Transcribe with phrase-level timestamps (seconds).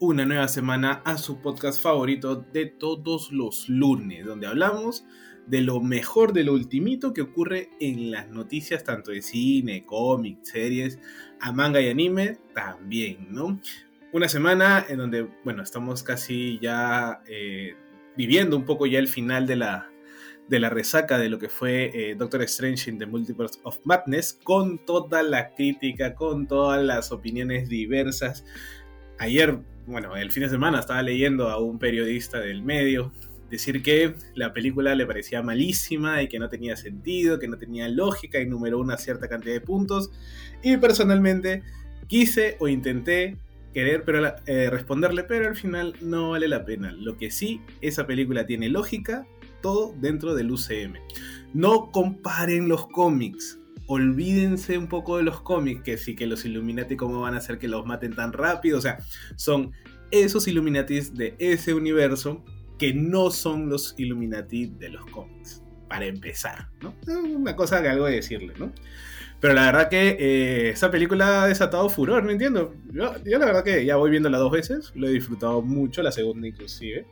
[0.00, 5.04] una nueva semana a su podcast favorito de todos los lunes, donde hablamos
[5.46, 10.50] de lo mejor de lo ultimito que ocurre en las noticias tanto de cine, cómics,
[10.50, 11.00] series,
[11.40, 13.60] a manga y anime también, ¿no?
[14.12, 17.74] Una semana en donde, bueno, estamos casi ya eh,
[18.16, 19.90] viviendo un poco ya el final de la,
[20.48, 24.38] de la resaca de lo que fue eh, Doctor Strange in the Multiverse of Madness,
[24.44, 28.44] con toda la crítica, con todas las opiniones diversas.
[29.18, 29.58] Ayer,
[29.88, 33.12] bueno, el fin de semana estaba leyendo a un periodista del medio
[33.50, 37.88] decir que la película le parecía malísima y que no tenía sentido, que no tenía
[37.88, 40.10] lógica y numeró una cierta cantidad de puntos.
[40.62, 41.62] Y personalmente
[42.06, 43.38] quise o intenté
[43.72, 46.92] querer pero, eh, responderle, pero al final no vale la pena.
[46.92, 49.26] Lo que sí, esa película tiene lógica,
[49.62, 50.94] todo dentro del UCM.
[51.54, 53.57] No comparen los cómics.
[53.88, 57.58] Olvídense un poco de los cómics, que sí que los Illuminati cómo van a hacer
[57.58, 58.78] que los maten tan rápido.
[58.78, 58.98] O sea,
[59.34, 59.72] son
[60.10, 62.44] esos Illuminatis de ese universo
[62.78, 65.62] que no son los Illuminati de los cómics.
[65.88, 66.94] Para empezar, ¿no?
[67.34, 68.72] Una cosa que algo de decirle, ¿no?
[69.40, 72.74] Pero la verdad que eh, esa película ha desatado furor, no entiendo.
[72.92, 76.48] Yo, la verdad que ya voy viéndola dos veces, lo he disfrutado mucho, la segunda
[76.48, 77.06] inclusive.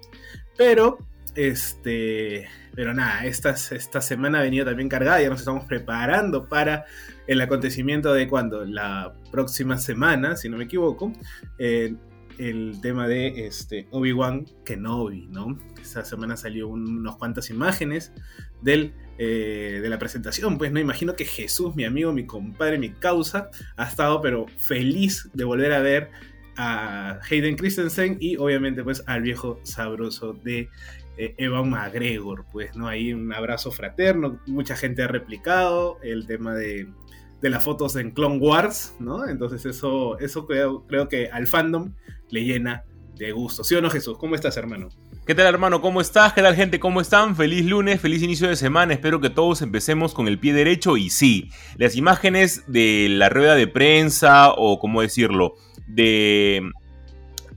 [0.56, 0.98] Pero,
[1.36, 6.86] este, pero nada, esta, esta semana ha venido también cargada, ya nos estamos preparando para
[7.26, 11.12] el acontecimiento de cuando la próxima semana, si no me equivoco,
[11.58, 11.94] eh,
[12.38, 15.58] el tema de este, Obi-Wan Kenobi, ¿no?
[15.80, 18.12] Esta semana salió unas cuantas imágenes
[18.60, 22.90] del, eh, de la presentación, pues no imagino que Jesús, mi amigo, mi compadre, mi
[22.90, 26.10] causa, ha estado pero feliz de volver a ver
[26.56, 30.68] a Hayden Christensen y obviamente pues al viejo sabroso de
[31.16, 32.88] Evan McGregor, pues, ¿no?
[32.88, 36.88] Ahí un abrazo fraterno, mucha gente ha replicado el tema de,
[37.42, 39.28] las fotos en Clone Wars, ¿no?
[39.28, 41.92] Entonces eso, eso creo, creo que al fandom
[42.28, 42.84] le llena
[43.16, 43.64] de gusto.
[43.64, 44.18] ¿Sí o no, Jesús?
[44.18, 44.88] ¿Cómo estás, hermano?
[45.26, 45.80] ¿Qué tal, hermano?
[45.80, 46.32] ¿Cómo estás?
[46.34, 46.78] ¿Qué tal, gente?
[46.78, 47.34] ¿Cómo están?
[47.34, 48.92] Feliz lunes, feliz inicio de semana.
[48.92, 50.96] Espero que todos empecemos con el pie derecho.
[50.96, 55.54] Y sí, las imágenes de la rueda de prensa, o cómo decirlo,
[55.88, 56.70] de,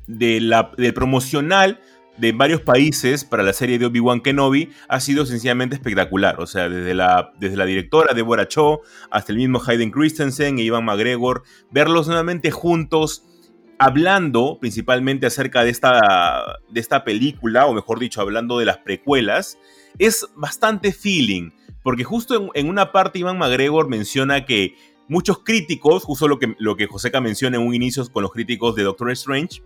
[0.08, 1.80] de la, promocional
[2.20, 6.40] de varios países para la serie de Obi-Wan Kenobi ha sido sencillamente espectacular.
[6.40, 10.64] O sea, desde la, desde la directora Deborah Cho hasta el mismo Hayden Christensen e
[10.64, 13.24] Ivan McGregor, verlos nuevamente juntos
[13.80, 19.58] hablando principalmente acerca de esta, de esta película, o mejor dicho, hablando de las precuelas,
[19.98, 21.52] es bastante feeling,
[21.82, 24.76] porque justo en, una parte Iván McGregor menciona que
[25.08, 28.76] muchos críticos, justo lo que, lo que Joseca menciona en un inicio con los críticos
[28.76, 29.62] de Doctor Strange,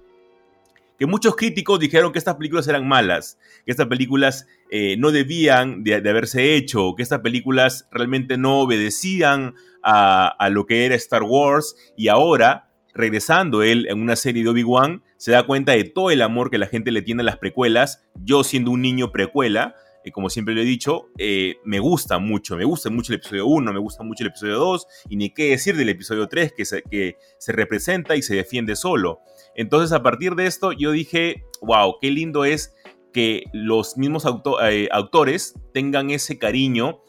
[1.04, 5.84] que muchos críticos dijeron que estas películas eran malas, que estas películas eh, no debían
[5.84, 9.54] de, haberse hecho, que estas películas realmente no obedecían
[9.84, 15.04] a, lo que era Star Wars y ahora regresando él en una serie de Obi-Wan,
[15.18, 18.02] se da cuenta de todo el amor que la gente le tiene a las precuelas.
[18.24, 19.76] Yo siendo un niño precuela,
[20.06, 23.46] eh, como siempre lo he dicho, eh, me gusta mucho, me gusta mucho el episodio
[23.48, 26.64] 1, me gusta mucho el episodio 2, y ni qué decir del episodio 3 que
[26.64, 29.20] se, que se representa y se defiende solo.
[29.56, 32.74] Entonces a partir de esto yo dije, wow, qué lindo es
[33.14, 34.26] que los mismos
[34.64, 37.00] eh, autores tengan ese cariño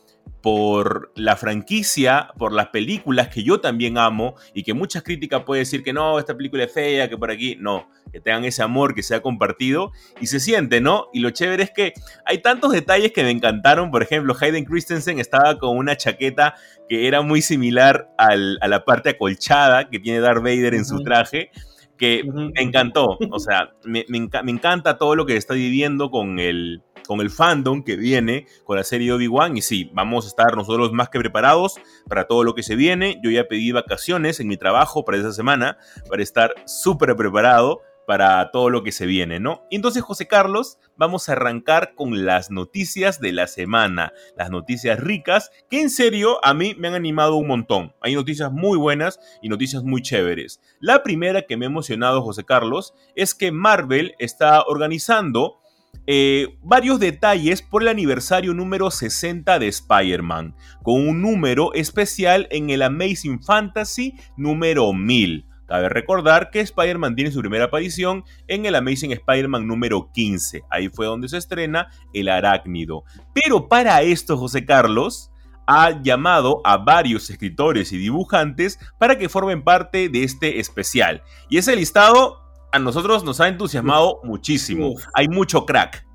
[0.43, 5.63] por la franquicia, por las películas que yo también amo y que muchas críticas pueden
[5.63, 8.95] decir que no, esta película es fea, que por aquí, no, que tengan ese amor
[8.95, 9.91] que se ha compartido
[10.21, 11.07] y se siente, ¿no?
[11.15, 11.95] Y lo chévere es que
[12.27, 16.57] hay tantos detalles que me encantaron, por ejemplo, Hayden Christensen estaba con una chaqueta
[16.91, 21.51] que era muy similar a la parte acolchada que tiene Darth Vader en su traje
[21.97, 26.39] que me encantó, o sea, me, me, me encanta todo lo que está viviendo con
[26.39, 29.57] el con el fandom que viene con la serie Obi-Wan.
[29.57, 31.77] Y sí, vamos a estar nosotros más que preparados
[32.09, 33.21] para todo lo que se viene.
[33.23, 38.51] Yo ya pedí vacaciones en mi trabajo para esa semana, para estar súper preparado para
[38.51, 39.63] todo lo que se viene, ¿no?
[39.71, 45.51] Entonces, José Carlos, vamos a arrancar con las noticias de la semana, las noticias ricas,
[45.71, 47.95] que en serio a mí me han animado un montón.
[48.01, 50.61] Hay noticias muy buenas y noticias muy chéveres.
[50.81, 55.61] La primera que me ha emocionado, José Carlos, es que Marvel está organizando
[56.07, 62.69] eh, varios detalles por el aniversario número 60 de Spider-Man, con un número especial en
[62.71, 68.75] el Amazing Fantasy número 1000, Cabe recordar que Spider-Man tiene su primera aparición en el
[68.75, 70.63] Amazing Spider-Man número 15.
[70.71, 73.05] Ahí fue donde se estrena el arácnido.
[73.33, 75.31] Pero para esto, José Carlos
[75.67, 81.23] ha llamado a varios escritores y dibujantes para que formen parte de este especial.
[81.49, 84.95] Y ese listado a nosotros nos ha entusiasmado muchísimo.
[85.15, 86.07] Hay mucho crack.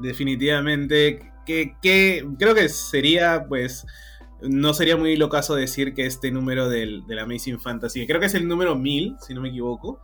[0.00, 3.86] Definitivamente, que, que creo que sería pues
[4.40, 8.46] no sería muy locazo decir que este número del, Amazing Fantasy, creo que es el
[8.46, 10.00] número 1000, si no me equivoco,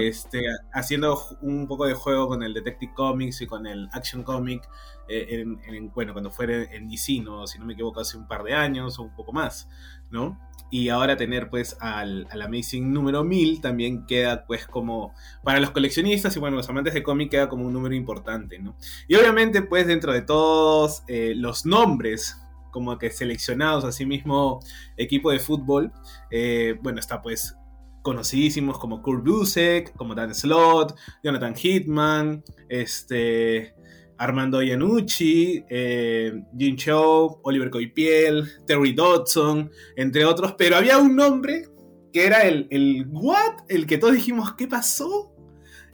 [0.00, 0.42] este,
[0.72, 4.68] haciendo un poco de juego con el Detective Comics y con el Action Comic,
[5.08, 7.46] eh, en, bueno, cuando fue en DC, ¿no?
[7.46, 9.68] si no me equivoco, hace un par de años o un poco más,
[10.10, 10.38] ¿no?
[10.70, 15.14] Y ahora tener pues al, Amazing número 1000 también queda pues como,
[15.44, 18.74] para los coleccionistas y bueno, los amantes de cómic queda como un número importante, ¿no?
[19.06, 22.43] Y obviamente pues dentro de todos eh, los nombres
[22.74, 24.58] como que seleccionados a sí mismo
[24.96, 25.92] equipo de fútbol.
[26.32, 27.54] Eh, bueno, está pues
[28.02, 33.76] conocidísimos como Kurt Busiek, como Dan Slott, Jonathan Hitman, este,
[34.18, 41.68] Armando Iannucci, eh, Jim Cho, Oliver Coipiel, Terry Dodson, entre otros, pero había un nombre
[42.12, 45.32] que era el, el what, el que todos dijimos, ¿qué pasó?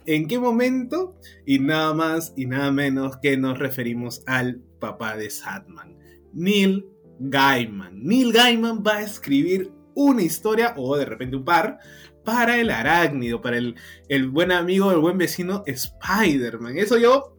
[0.07, 1.15] ¿En qué momento?
[1.45, 6.00] Y nada más y nada menos que nos referimos al papá de Sadman.
[6.33, 6.87] Neil
[7.19, 8.03] Gaiman.
[8.03, 11.79] Neil Gaiman va a escribir una historia, o de repente un par,
[12.23, 13.75] para el arácnido, para el,
[14.07, 16.77] el buen amigo, el buen vecino Spider-Man.
[16.77, 17.37] Eso yo.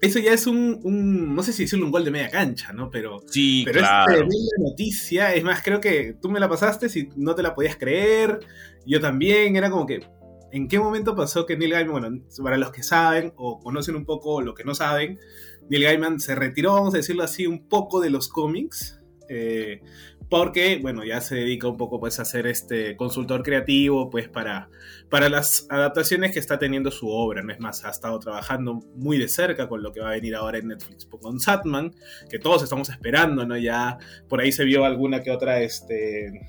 [0.00, 2.88] Eso ya es un, no sé si decirlo un gol de media cancha, ¿no?
[2.88, 4.28] Pero, sí, pero claro.
[4.28, 5.34] es noticia.
[5.34, 8.38] Es más, creo que tú me la pasaste si no te la podías creer.
[8.86, 9.56] Yo también.
[9.56, 10.06] Era como que,
[10.52, 14.04] ¿en qué momento pasó que Neil Gaiman, bueno, para los que saben o conocen un
[14.04, 15.18] poco lo que no saben,
[15.68, 19.00] Neil Gaiman se retiró, vamos a decirlo así, un poco de los cómics.
[19.28, 19.82] Eh,
[20.30, 24.68] porque, bueno, ya se dedica un poco pues a ser este consultor creativo pues para,
[25.08, 29.16] para las adaptaciones que está teniendo su obra, no es más, ha estado trabajando muy
[29.16, 31.94] de cerca con lo que va a venir ahora en Netflix con Satman,
[32.28, 33.56] que todos estamos esperando, ¿no?
[33.56, 33.98] Ya
[34.28, 36.46] por ahí se vio alguna que otra, este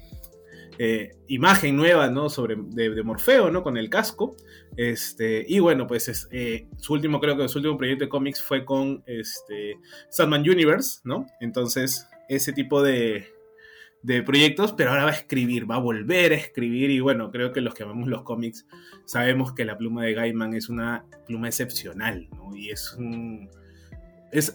[0.81, 2.29] eh, imagen nueva, ¿no?
[2.29, 3.63] Sobre, de, Morfeo, ¿no?
[3.63, 4.37] Con el casco.
[4.77, 8.41] Este, y bueno, pues es, eh, su último, creo que su último proyecto de cómics
[8.41, 9.77] fue con este,
[10.09, 11.27] Sandman Universe, ¿no?
[11.41, 13.27] Entonces, ese tipo de,
[14.03, 17.51] de proyectos, pero ahora va a escribir, va a volver a escribir y bueno, creo
[17.51, 18.65] que los que amamos los cómics
[19.03, 22.55] sabemos que la pluma de Gaiman es una pluma excepcional, ¿no?
[22.55, 23.49] Y es un...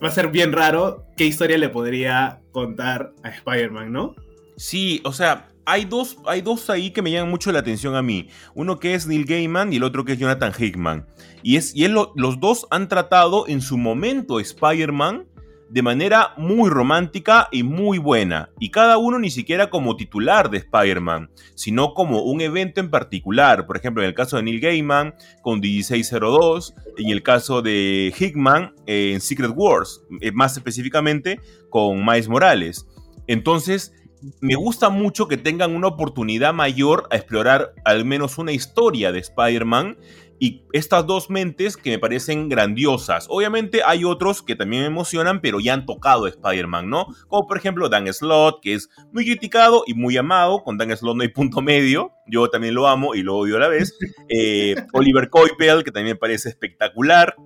[0.03, 4.15] Va a ser bien raro qué historia le podría contar a Spider-Man, ¿no?
[4.57, 8.03] Sí, o sea, hay dos, hay dos ahí que me llaman mucho la atención a
[8.03, 8.29] mí.
[8.55, 11.07] Uno que es Neil Gaiman y el otro que es Jonathan Hickman.
[11.43, 15.27] Y, es, y los dos han tratado en su momento Spider-Man
[15.75, 20.59] de manera muy romántica y muy buena, y cada uno ni siquiera como titular de
[20.59, 25.15] Spider-Man, sino como un evento en particular, por ejemplo en el caso de Neil Gaiman
[25.43, 31.41] con 1602, en el caso de Hickman en Secret Wars, eh, más específicamente
[31.71, 32.87] con Miles Morales.
[33.27, 33.93] Entonces,
[34.41, 39.19] me gusta mucho que tengan una oportunidad mayor a explorar al menos una historia de
[39.21, 39.99] Spider-Man
[40.39, 43.27] y estas dos mentes que me parecen grandiosas.
[43.29, 47.07] Obviamente hay otros que también me emocionan, pero ya han tocado Spider-Man, ¿no?
[47.29, 50.63] Como por ejemplo Dan Slott, que es muy criticado y muy amado.
[50.63, 52.13] Con Dan Slott no hay punto medio.
[52.27, 53.97] Yo también lo amo y lo odio a la vez.
[54.29, 57.37] Eh, Oliver Coipel, que también me parece espectacular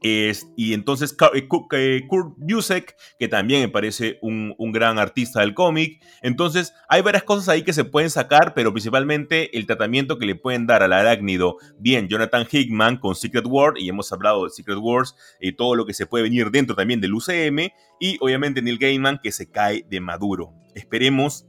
[0.00, 6.00] y entonces eh, eh, Kurt Busiek, que también me parece un, gran artista del cómic.
[6.22, 10.34] Entonces hay varias cosas ahí que se pueden sacar, pero principalmente el tratamiento que le
[10.36, 11.56] pueden dar al arácnido.
[11.78, 15.86] Bien, Jonathan Hickman con Secret War, y hemos hablado de Secret Wars y todo lo
[15.86, 17.70] que se puede venir dentro también del UCM.
[18.00, 20.52] Y obviamente Neil Gaiman que se cae de maduro.
[20.74, 21.46] Esperemos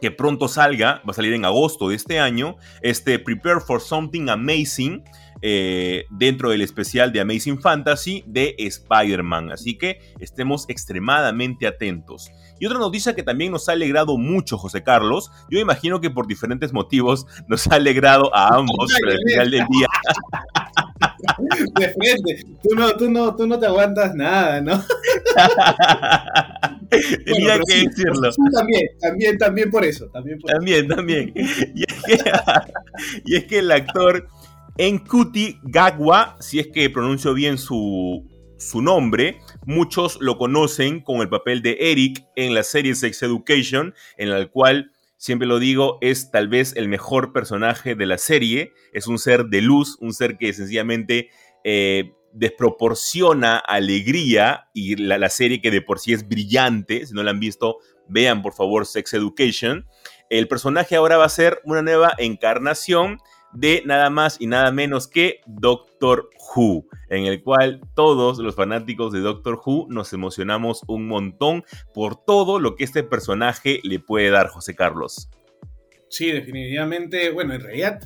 [0.00, 4.28] que pronto salga, va a salir en agosto de este año, este Prepare for Something
[4.28, 5.02] Amazing,
[5.46, 9.52] eh, dentro del especial de Amazing Fantasy de Spider-Man.
[9.52, 12.30] Así que estemos extremadamente atentos.
[12.58, 16.26] Y otra noticia que también nos ha alegrado mucho, José Carlos, yo imagino que por
[16.26, 19.86] diferentes motivos nos ha alegrado a ambos, pero al final del día.
[21.78, 24.82] De frente, tú no, tú no, tú no te aguantas nada, ¿no?
[27.24, 28.30] Tenía que decirlo.
[28.52, 30.08] también, también, también por eso.
[30.08, 31.32] También, también, también.
[31.34, 31.84] y
[33.36, 34.28] es que el actor
[34.76, 38.28] Enkuti Gagwa, si es que pronuncio bien su,
[38.58, 43.94] su nombre, muchos lo conocen con el papel de Eric en la serie Sex Education,
[44.16, 48.72] en la cual, siempre lo digo, es tal vez el mejor personaje de la serie.
[48.92, 51.30] Es un ser de luz, un ser que sencillamente
[51.62, 57.22] eh, desproporciona alegría y la, la, serie que de por sí es brillante, si no
[57.22, 57.78] la han visto,
[58.08, 59.86] vean por favor Sex Education.
[60.30, 63.18] El personaje ahora va a ser una nueva encarnación
[63.54, 69.12] de nada más y nada menos que Doctor Who, en el cual todos los fanáticos
[69.12, 74.30] de Doctor Who nos emocionamos un montón por todo lo que este personaje le puede
[74.30, 75.30] dar, José Carlos.
[76.08, 78.00] Sí, definitivamente, bueno, en realidad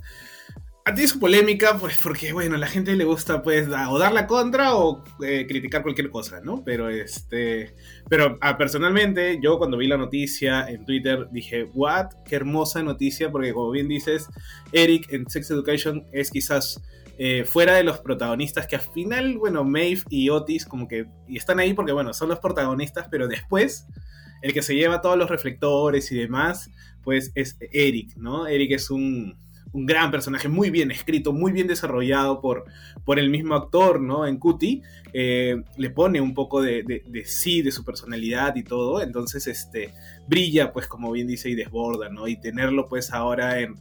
[0.94, 4.26] ti su polémica, pues porque, bueno, a la gente le gusta, pues, o dar la
[4.26, 6.62] contra o eh, criticar cualquier cosa, ¿no?
[6.64, 7.74] Pero, este,
[8.08, 13.30] pero ah, personalmente, yo cuando vi la noticia en Twitter dije, what, qué hermosa noticia,
[13.30, 14.28] porque como bien dices,
[14.72, 16.80] Eric en Sex Education es quizás
[17.18, 21.36] eh, fuera de los protagonistas que al final, bueno, Maeve y Otis como que y
[21.36, 23.86] están ahí porque, bueno, son los protagonistas, pero después,
[24.42, 26.70] el que se lleva todos los reflectores y demás,
[27.02, 28.46] pues es Eric, ¿no?
[28.46, 29.36] Eric es un
[29.72, 32.64] un gran personaje, muy bien escrito, muy bien desarrollado por,
[33.04, 34.26] por el mismo actor, ¿no?
[34.26, 34.82] En Cutie,
[35.12, 39.94] eh, le pone un poco de, de, sí, de su personalidad y todo, entonces este,
[40.28, 42.28] brilla, pues como bien dice, y desborda, ¿no?
[42.28, 43.74] Y tenerlo pues ahora en,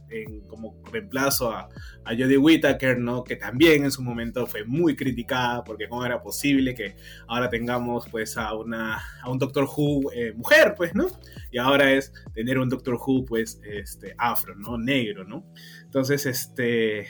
[0.48, 1.68] como reemplazo a,
[2.04, 3.22] a Jodie Whittaker, ¿no?
[3.22, 8.08] Que también en su momento fue muy criticada, porque cómo era posible que ahora tengamos
[8.10, 11.06] pues a, una, a un Doctor Who eh, mujer, pues, ¿no?
[11.50, 14.78] Y ahora es tener un Doctor Who pues este, afro, ¿no?
[14.78, 15.44] Negro, ¿no?
[15.84, 17.06] Entonces, este,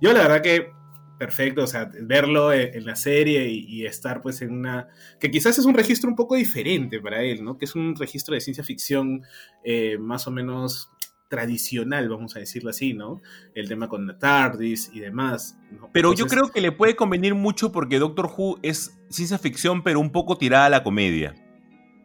[0.00, 0.79] yo la verdad que
[1.20, 4.88] perfecto, o sea, verlo en, la serie y, estar pues en una,
[5.20, 7.58] que quizás es un registro un poco diferente para él, ¿no?
[7.58, 9.22] Que es un registro de ciencia ficción
[9.62, 10.88] eh, más o menos
[11.28, 13.20] tradicional, vamos a decirlo así, ¿no?
[13.54, 15.58] El tema con la TARDIS y demás.
[15.92, 20.00] Pero yo creo que le puede convenir mucho porque Doctor Who es ciencia ficción, pero
[20.00, 21.34] un poco tirada a la comedia.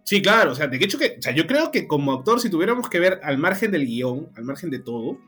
[0.03, 2.49] Sí, claro, o sea, de hecho que, o sea, yo creo que como actor, si
[2.49, 5.19] tuviéramos que ver al margen del guion, al margen de todo,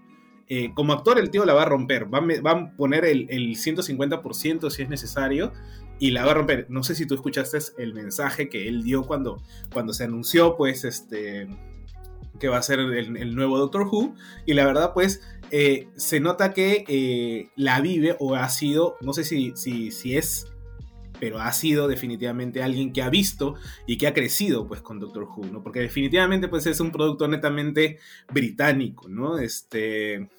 [0.49, 4.81] eh, como actor el tío la va a romper, va a, poner el, 150% si
[4.81, 5.51] es necesario
[5.99, 6.67] y la va a romper.
[6.69, 9.41] No sé si tú escuchaste el mensaje que él dio cuando,
[9.91, 11.47] se anunció, pues, este,
[12.39, 14.15] que va a ser el, nuevo Doctor Who.
[14.45, 19.13] Y la verdad, pues, eh, se nota que eh, la vive o ha sido, no
[19.13, 20.47] sé si, si es
[21.19, 23.55] pero ha sido definitivamente alguien que ha visto
[23.85, 25.63] y que ha crecido pues con Doctor Who, ¿no?
[25.63, 27.99] Porque definitivamente pues es un producto netamente
[28.31, 29.37] británico, ¿no?
[29.37, 30.29] Este,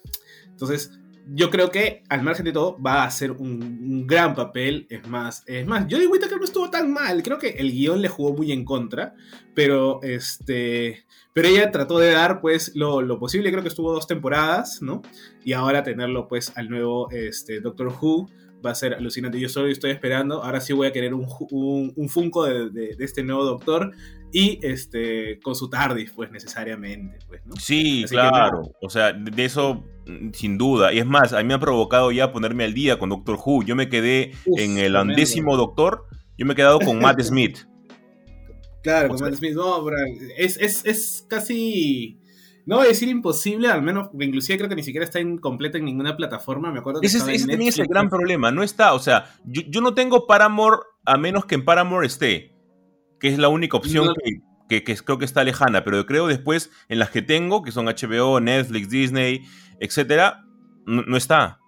[0.47, 0.91] entonces
[1.31, 5.43] yo creo que al margen de todo va a hacer un, gran papel, es más,
[5.47, 8.53] es más, Jodie Whittaker no estuvo tan mal, creo que el guion le jugó muy
[8.53, 9.15] en contra,
[9.55, 11.05] pero este,
[11.35, 15.03] pero ella trató de dar pues lo, lo, posible, creo que estuvo dos temporadas, ¿no?
[15.45, 18.31] Y ahora tenerlo pues al nuevo este, Doctor Who
[18.65, 19.41] va a ser alucinante.
[19.41, 20.43] Yo solo estoy esperando.
[20.43, 23.93] Ahora sí voy a querer un, un, Funko de, este nuevo doctor.
[24.31, 27.19] Y este con su TARDIS, pues necesariamente.
[27.27, 27.57] Pues, ¿no?
[27.57, 28.63] Sí, claro.
[28.83, 30.93] O sea, de eso mm, sin duda.
[30.93, 33.65] Y es más, a mí me ha provocado ya ponerme al día con Doctor Who.
[33.65, 36.05] Yo me quedé en el undécimo doctor.
[36.37, 37.59] Yo me he quedado con Matt Smith.
[38.81, 39.55] Claro, con Matt Smith.
[39.55, 39.85] No,
[40.37, 42.18] es, es, es casi
[42.69, 45.79] no voy a decir imposible, al menos, inclusive creo que ni siquiera está en, completa
[45.79, 46.71] en ninguna plataforma.
[46.71, 48.51] Me acuerdo que ese, ese también es el gran problema.
[48.51, 52.55] No está, o sea, yo, no tengo Paramore a menos que en Paramore esté,
[53.21, 54.13] que es la única opción
[54.69, 58.39] que, creo que está lejana, pero creo después en las que tengo, que son HBO,
[58.39, 59.47] Netflix, Disney,
[59.81, 60.45] etcétera,
[60.85, 61.61] no, está.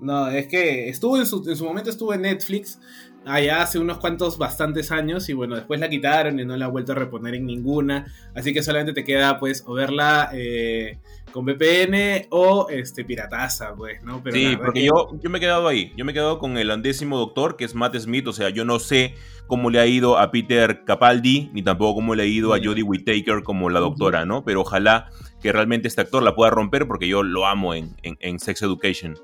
[0.00, 2.80] No, es que estuvo en su, en su momento estuvo en Netflix,
[3.26, 6.72] allá hace unos cuantos bastantes años y bueno, después la quitaron y no la han
[6.72, 10.98] vuelto a reponer en ninguna, así que solamente te queda pues o verla eh,
[11.32, 14.22] con VPN o este pirataza, pues, ¿no?
[14.32, 17.18] sí, porque yo, yo me he quedado ahí, yo me he quedado con el undécimo
[17.18, 19.14] doctor que es Matt Smith, o sea, yo no sé
[19.46, 22.82] cómo le ha ido a Peter Capaldi, ni tampoco cómo le ha ido a Jodie
[22.82, 24.44] Whittaker como la doctora, ¿no?
[24.44, 25.10] Pero ojalá
[25.42, 29.16] que realmente este actor la pueda romper porque yo lo amo en, en Sex Education.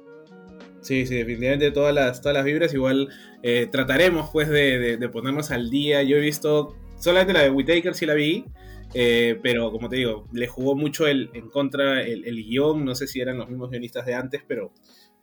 [0.81, 2.73] Sí, sí, definitivamente todas las, todas las vibras.
[2.73, 3.09] Igual
[3.43, 6.03] eh, trataremos pues de, de, ponernos al día.
[6.03, 8.47] Yo he visto, solamente la de Whitaker sí la vi,
[8.95, 12.85] eh, pero como te digo, le jugó mucho el, en contra el, el, guion.
[12.85, 14.73] No sé si eran los mismos guionistas de antes, pero,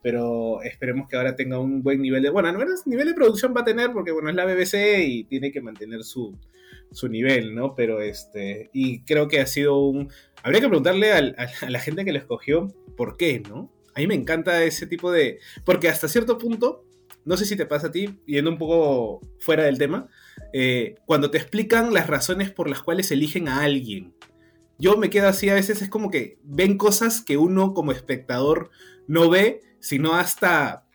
[0.01, 2.29] pero esperemos que ahora tenga un buen nivel de...
[2.29, 5.51] Bueno, no nivel de producción va a tener porque bueno, es la BBC y tiene
[5.51, 6.37] que mantener su,
[6.91, 7.73] su nivel, ¿no?
[7.73, 10.09] Pero este, y creo que ha sido un...
[10.43, 11.21] Habría que preguntarle a
[11.67, 13.71] la gente que lo escogió por qué, ¿no?
[13.97, 15.39] A mí me encanta ese tipo de...
[15.65, 16.85] Porque hasta cierto punto,
[17.25, 20.07] no sé si te pasa a ti, yendo un poco fuera del tema,
[20.53, 24.13] eh, cuando te explican las razones por las cuales eligen a alguien.
[24.77, 28.69] Yo me quedo así, a veces es como que ven cosas que uno como espectador
[29.07, 30.85] no ve, sino hasta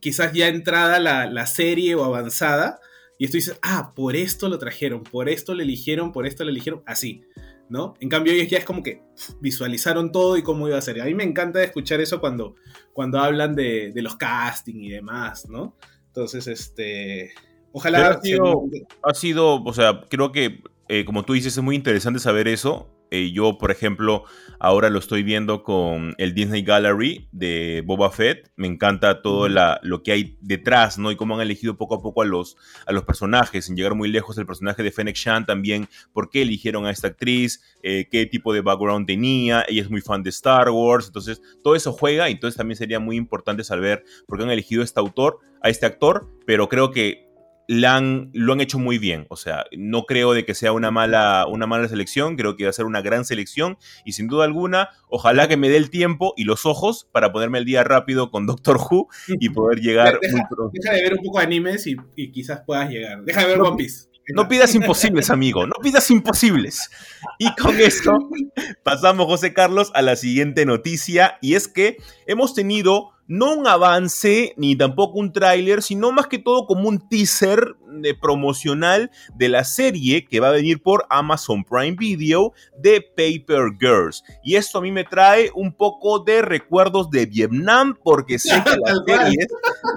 [0.00, 2.80] quizás ya entrada la, la serie o avanzada,
[3.16, 6.50] y tú dices, ah, por esto lo trajeron, por esto lo eligieron, por esto lo
[6.50, 7.22] eligieron, así.
[7.70, 7.94] ¿No?
[8.00, 9.02] En cambio ellos ya es como que
[9.40, 11.00] visualizaron todo y cómo iba a ser.
[11.00, 12.56] A mí me encanta escuchar eso cuando,
[12.92, 15.76] cuando hablan de, los casting y demás, ¿no?
[16.08, 17.30] Entonces, este...
[17.72, 18.08] Ojalá...
[18.08, 18.64] Ha sido,
[19.02, 22.90] ha sido, o sea, creo que, eh, como tú dices, es muy interesante saber eso.
[23.10, 24.24] Eh, yo, por ejemplo,
[24.60, 28.52] ahora lo estoy viendo con el Disney Gallery de Boba Fett.
[28.56, 31.10] Me encanta todo lo que hay detrás, ¿no?
[31.10, 34.08] Y cómo han elegido poco a poco a los, a los personajes, sin llegar muy
[34.08, 34.38] lejos.
[34.38, 38.52] El personaje de Fennec Shan también, por qué eligieron a esta actriz, eh, qué tipo
[38.52, 39.64] de background tenía.
[39.66, 41.08] Ella es muy fan de Star Wars.
[41.08, 42.28] Entonces, todo eso juega.
[42.28, 45.68] Y entonces también sería muy importante saber por qué han elegido a este autor, a
[45.68, 46.28] este actor.
[46.46, 47.29] Pero creo que
[47.70, 49.26] lo han hecho muy bien.
[49.30, 52.70] O sea, no creo de que sea una mala, una mala selección, creo que va
[52.70, 56.34] a ser una gran selección y sin duda alguna, ojalá que me dé el tiempo
[56.36, 60.48] y los ojos para ponerme el día rápido con Doctor Who y poder llegar deja,
[60.72, 61.96] Deja de ver un poco de animes y,
[62.32, 63.22] quizás puedas llegar.
[63.22, 64.10] Deja de ver One Piece.
[64.34, 66.90] No pidas imposibles, amigo, no pidas imposibles.
[67.38, 68.12] Y con esto
[68.84, 71.96] pasamos, José Carlos, a la siguiente noticia y es que
[72.26, 77.08] hemos tenido no un avance ni tampoco un tráiler, sino más que todo como un
[77.08, 83.00] teaser de promocional de la serie que va a venir por Amazon Prime Video de
[83.00, 84.24] Paper Girls.
[84.42, 88.76] Y esto a mí me trae un poco de recuerdos de Vietnam porque sé que
[88.84, 89.46] las series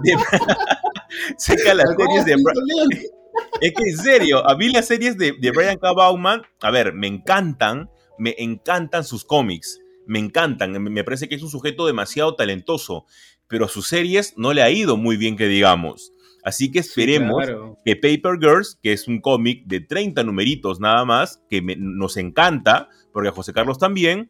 [0.04, 0.16] de,
[1.38, 2.36] sé que las series de
[3.62, 5.92] es que en serio, a mí las series de, de Brian K.
[5.92, 11.44] Bauman, a ver, me encantan, me encantan sus cómics me encantan, me parece que es
[11.44, 13.06] un sujeto demasiado talentoso,
[13.48, 16.14] pero a sus series no le ha ido muy bien que digamos.
[16.44, 17.46] Así que esperemos
[17.86, 22.90] que Paper Girls, que es un cómic de 30 numeritos nada más, que nos encanta,
[23.14, 24.30] porque a José Carlos también,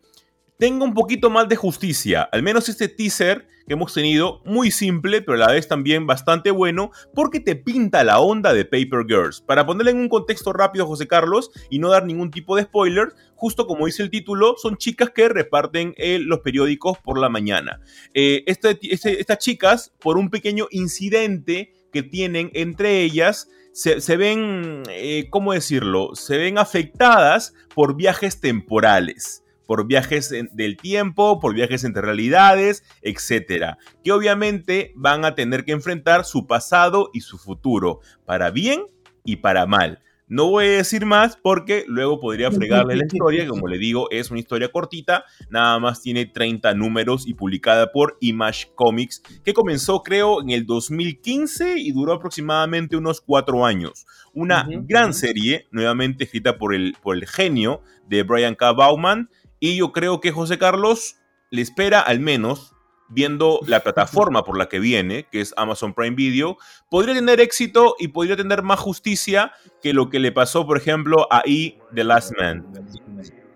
[0.63, 2.21] tenga un poquito más de justicia.
[2.31, 6.51] Al menos este teaser que hemos tenido, muy simple, pero a la vez también bastante
[6.51, 9.41] bueno, porque te pinta la onda de Paper Girls.
[9.41, 13.09] Para ponerle en un contexto rápido, José Carlos, y no dar ningún tipo de spoiler,
[13.35, 17.81] justo como dice el título, son chicas que reparten eh, los periódicos por la mañana.
[18.13, 24.83] Eh, este, este, estas chicas, por un pequeño incidente que tienen entre ellas, se, ven,
[24.87, 26.15] eh, ¿cómo decirlo?
[26.15, 33.77] Se ven afectadas por viajes temporales por viajes del tiempo, por viajes entre realidades, etcétera,
[34.03, 38.85] que obviamente van a tener que enfrentar su pasado y su futuro, para bien
[39.23, 39.99] y para mal.
[40.27, 44.31] No voy a decir más porque luego podría fregarle la historia, como le digo, es
[44.31, 50.01] una historia cortita, nada más tiene 30 números y publicada por Image Comics, que comenzó
[50.01, 54.07] creo en el 2015 y duró aproximadamente unos 4 años.
[54.33, 58.71] Una gran serie, nuevamente escrita por el, por el genio de Brian K.
[58.71, 59.29] Bauman,
[59.63, 61.15] y yo creo que José Carlos
[61.49, 62.75] le espera al menos,
[63.07, 66.57] viendo la plataforma por la que viene, que es Amazon Prime Video,
[66.89, 71.29] podría tener éxito y podría tener más justicia que lo que le pasó, por ejemplo,
[71.31, 71.79] a E!
[71.95, 72.67] The Last Man.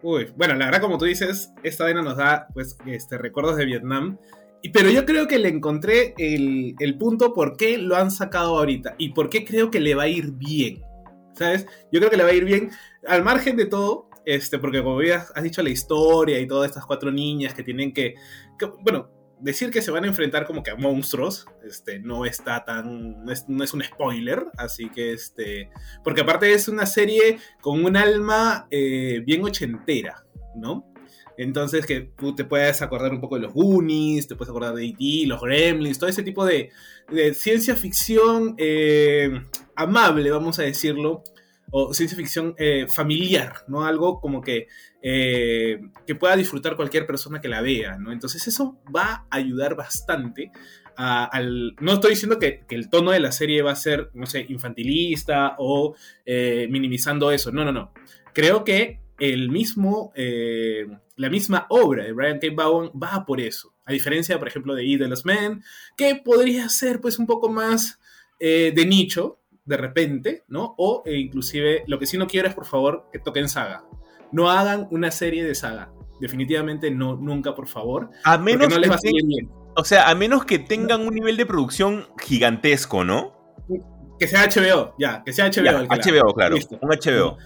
[0.02, 3.66] Uy, bueno, la verdad, como tú dices, esta vaina nos da pues, este, recuerdos de
[3.66, 4.18] Vietnam.
[4.72, 8.96] Pero yo creo que le encontré el, el punto por qué lo han sacado ahorita
[8.98, 10.84] y por qué creo que le va a ir bien.
[11.34, 11.68] ¿Sabes?
[11.92, 12.72] Yo creo que le va a ir bien.
[13.06, 16.86] Al margen de todo, este, porque como has, has dicho la historia y todas estas
[16.86, 18.16] cuatro niñas que tienen que,
[18.82, 19.10] bueno,
[19.40, 23.32] decir que se van a enfrentar como que a monstruos, este, no está tan, no
[23.64, 25.70] es, un spoiler, así que este,
[26.04, 30.26] porque aparte es una serie con un alma eh, bien ochentera,
[30.58, 30.92] ¿no?
[31.38, 34.88] Entonces que tú te puedes acordar un poco de los Goonies, te puedes acordar de
[34.88, 36.72] E.T., los Gremlins, todo ese tipo de,
[37.34, 39.30] ciencia ficción eh,
[39.74, 41.24] amable, vamos a decirlo,
[41.70, 43.86] o ciencia ficción eh, familiar, ¿no?
[43.86, 44.68] Algo como que,
[45.02, 48.12] eh, que pueda disfrutar cualquier persona que la vea, ¿no?
[48.12, 50.52] Entonces eso va a ayudar bastante
[50.96, 51.76] al...
[51.80, 55.56] No estoy diciendo que, el tono de la serie va a ser, no sé, infantilista
[55.60, 57.94] o eh, minimizando eso, no, no, no.
[58.34, 60.14] Creo que el mismo,
[61.16, 62.48] la misma obra de Brian K.
[62.56, 63.74] Bowen va por eso.
[63.84, 65.00] A diferencia, por ejemplo, de E.
[65.26, 65.64] Men,
[65.98, 68.00] que podría ser pues un poco más
[68.40, 70.74] de nicho, de repente, ¿no?
[70.78, 73.84] O e inclusive, lo que sí no quiero es, por favor, que toquen saga.
[74.32, 75.92] No hagan una serie de saga.
[76.20, 78.10] Definitivamente no, nunca, por favor.
[78.24, 79.52] A menos no les va a bien.
[79.76, 83.34] O sea, a menos que tengan un nivel de producción gigantesco, ¿no?
[84.18, 85.86] Que sea HBO, ya, que sea HBO.
[85.86, 86.56] HBO, claro.
[86.56, 87.38] Un HBO.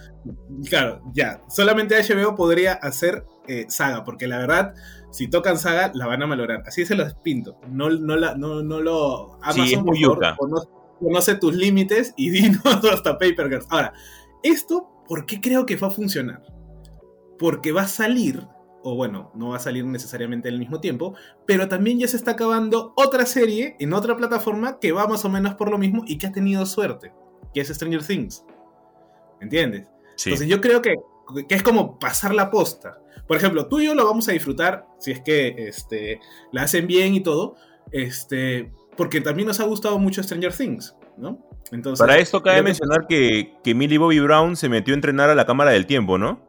[0.70, 1.42] Claro, ya.
[1.50, 4.74] Solamente HBO podría hacer eh, saga, porque la verdad,
[5.10, 6.62] si tocan saga, la van a valorar.
[6.66, 7.58] Así se los pinto.
[7.68, 9.34] No, no, la, no, no lo.
[9.42, 10.36] Amazon, sí, es muy yuca
[11.02, 13.66] conoce tus límites y dinos hasta Paper Girls.
[13.68, 13.92] Ahora,
[14.42, 16.42] esto, ¿por qué creo que va a funcionar?
[17.38, 18.46] Porque va a salir,
[18.82, 21.14] o bueno, no va a salir necesariamente al mismo tiempo,
[21.46, 25.28] pero también ya se está acabando otra serie en otra plataforma que va más o
[25.28, 27.12] menos por lo mismo y que ha tenido suerte,
[27.52, 28.44] que es Stranger Things.
[29.40, 29.88] ¿Me entiendes?
[30.24, 30.94] Entonces yo creo que,
[31.48, 33.00] que, es como pasar la posta.
[33.26, 36.20] Por ejemplo, tú y yo lo vamos a disfrutar si es que este,
[36.52, 37.56] la hacen bien y todo.
[37.90, 41.38] Este, porque también nos ha gustado mucho Stranger Things, ¿no?
[41.70, 45.34] Entonces, Para esto cabe mencionar que, que Millie Bobby Brown se metió a entrenar a
[45.34, 46.40] la Cámara del Tiempo, ¿no?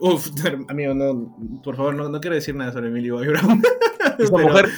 [0.00, 0.30] Uf,
[0.68, 3.62] amigo, no, por favor, no, no quiero decir nada sobre Millie Bobby Brown.
[4.18, 4.68] Esta mujer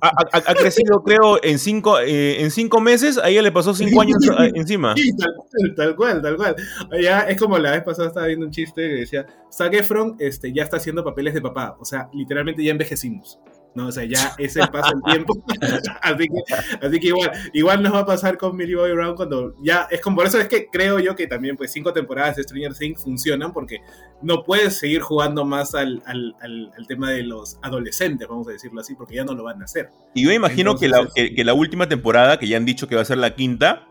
[0.00, 4.18] Ha, crecido, creo, en cinco, eh, en cinco meses, a ella le pasó cinco años
[4.54, 4.94] encima.
[4.96, 6.56] Sí, tal cual, tal cual, tal cual.
[7.00, 10.52] Ya es como la vez pasada estaba viendo un chiste que decía, Zac Efron este,
[10.52, 11.76] ya está haciendo papeles de papá.
[11.80, 13.38] O sea, literalmente ya envejecimos.
[13.74, 13.86] ¿No?
[13.86, 15.44] O sea, ya es el paso del tiempo.
[16.02, 19.54] así, que, así que igual, igual nos va a pasar con Millie Bobby Brown cuando
[19.62, 22.42] ya es como por eso es que creo yo que también pues cinco temporadas de
[22.42, 23.80] Stranger Things funcionan porque
[24.22, 28.80] no puedes seguir jugando más al, al, al, tema de los adolescentes, vamos a decirlo
[28.80, 29.90] así, porque ya no lo van a hacer.
[30.14, 33.02] Y yo imagino que, la, que, la última temporada, que ya han dicho que va
[33.02, 33.88] a ser la quinta,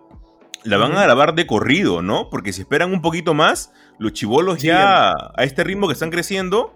[0.64, 2.30] la van a grabar de corrido, ¿no?
[2.30, 6.74] Porque si esperan un poquito más, los chivolos ya a este ritmo que están creciendo,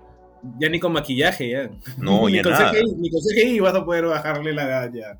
[0.59, 1.69] ya ni con maquillaje, ya.
[1.97, 2.71] No, ni con nada.
[2.73, 5.19] ni con CGI vas a poder bajarle la edad ya.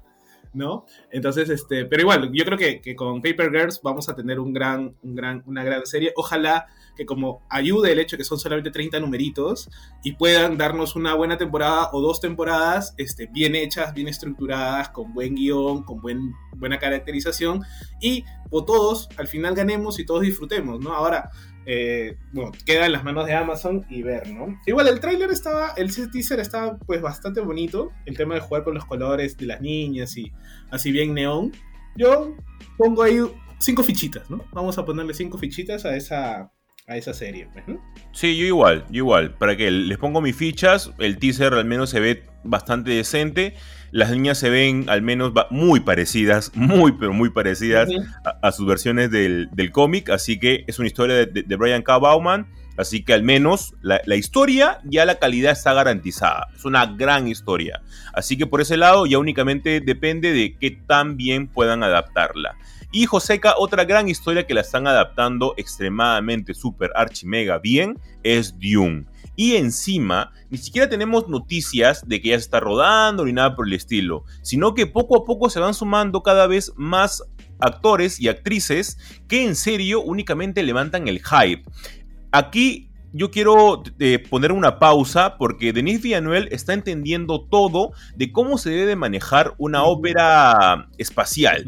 [0.54, 0.86] ¿No?
[1.12, 4.54] Entonces, este, pero igual, yo creo que, que, con Paper Girls vamos a tener un
[4.54, 6.14] gran, un gran, una gran serie.
[6.16, 9.70] Ojalá que como ayude el hecho que son solamente 30 numeritos
[10.04, 15.14] y puedan darnos una buena temporada o dos temporadas este, bien hechas, bien estructuradas, con
[15.14, 17.64] buen guion, con buen, buena caracterización
[18.02, 20.94] y o todos al final ganemos y todos disfrutemos, ¿no?
[20.94, 21.32] Ahora,
[21.66, 24.60] eh, bueno, queda en las manos de Amazon y ver, ¿no?
[24.66, 28.76] Igual el tráiler estaba, el teaser estaba pues bastante bonito, el tema de jugar con
[28.76, 30.32] los colores de las niñas y
[30.70, 31.52] así bien neón.
[31.96, 32.36] Yo
[32.78, 33.20] pongo ahí
[33.60, 34.46] cinco fichitas, ¿no?
[34.52, 36.52] Vamos a ponerle cinco fichitas a esa,
[36.88, 37.48] a esa serie.
[37.52, 37.66] Pues,
[38.12, 39.34] sí, yo igual, yo igual.
[39.34, 43.56] Para que les pongo mis fichas, el teaser al menos se ve bastante decente.
[43.92, 47.90] Las niñas se ven al menos muy parecidas, muy pero muy parecidas
[48.42, 50.10] a, sus versiones del, cómic.
[50.10, 51.98] Así que es una historia de, de, Brian K.
[51.98, 52.48] Bauman.
[52.78, 56.48] Así que al menos la, la, historia ya la calidad está garantizada.
[56.54, 57.82] Es una gran historia.
[58.14, 62.58] Así que por ese lado ya únicamente depende de qué tan bien puedan adaptarla.
[62.92, 68.58] Y Joseca, otra gran historia que la están adaptando extremadamente super archi mega bien es
[68.58, 69.06] Dune.
[69.36, 73.68] Y encima, ni siquiera tenemos noticias de que ya se está rodando ni nada por
[73.68, 77.24] el estilo, sino que poco a poco se van sumando cada vez más
[77.60, 81.64] actores y actrices que en serio únicamente levantan el hype.
[82.32, 88.58] Aquí yo quiero eh, poner una pausa porque Denis Villeneuve está entendiendo todo de cómo
[88.58, 91.64] se debe manejar una ópera espacial.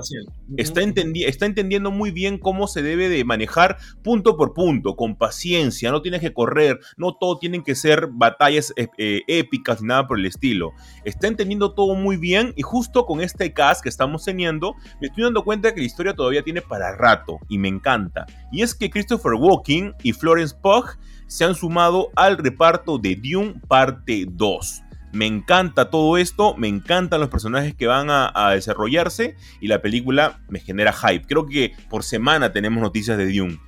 [0.57, 5.89] Está, está, entendiendo muy bien cómo se debe de manejar punto por punto, con paciencia,
[5.89, 10.05] no tienes que correr, no todo tienen que ser batallas eh, eh, épicas ni nada
[10.05, 10.73] por el estilo.
[11.05, 15.23] Está entendiendo todo muy bien y justo con este cast que estamos teniendo, me estoy
[15.23, 18.25] dando cuenta que la historia todavía tiene para rato y me encanta.
[18.51, 20.97] Y es que Christopher Walking y Florence Pugh
[21.27, 24.83] se han sumado al reparto de Dune parte 2.
[25.13, 30.39] Me encanta todo esto, me encantan los personajes que van a, desarrollarse y la película
[30.49, 31.25] me genera hype.
[31.25, 33.59] Creo que por semana tenemos noticias de Dune.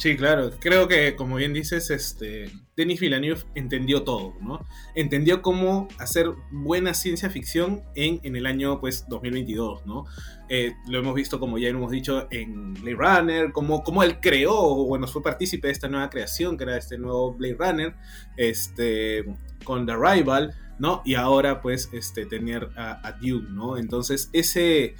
[0.00, 0.50] Sí, claro.
[0.58, 4.66] Creo que, como bien dices, este, Denis Villeneuve entendió todo, ¿no?
[4.94, 10.06] Entendió cómo hacer buena ciencia ficción en, en el año, pues, 2022, ¿no?
[10.48, 14.54] Eh, lo hemos visto, como ya hemos dicho, en Blade Runner, como, como él creó,
[14.54, 17.94] o bueno, fue partícipe de esta nueva creación, que era este nuevo Blade Runner,
[18.38, 19.26] este,
[19.64, 21.02] con The Rival, ¿no?
[21.04, 23.76] Y ahora, pues, este, tener a, a Dune, ¿no?
[23.76, 24.94] Entonces, ese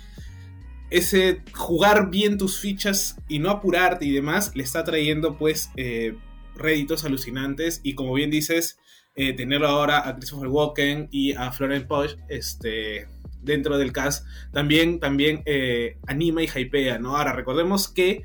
[0.90, 6.16] ese jugar bien tus fichas y no apurarte y demás le está trayendo pues eh,
[6.56, 8.78] réditos alucinantes y como bien dices
[9.14, 13.06] eh, tenerlo ahora a Christopher Walken y a Florence Pugh este,
[13.40, 17.16] dentro del cast también, también eh, anima y hypea, ¿no?
[17.16, 18.24] Ahora recordemos que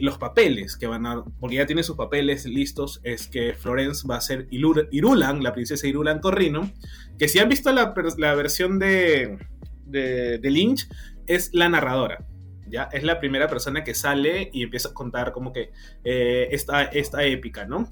[0.00, 4.16] los papeles que van a, porque ya tiene sus papeles listos, es que Florence va
[4.16, 6.72] a ser Irulan, la princesa Irulan Corrino,
[7.18, 9.36] que si han visto la, la versión de,
[9.84, 10.88] de, de Lynch,
[11.26, 12.26] es la narradora.
[12.68, 12.84] ¿ya?
[12.92, 15.72] Es la primera persona que sale y empieza a contar como que
[16.04, 17.88] eh, esta, esta épica, ¿no?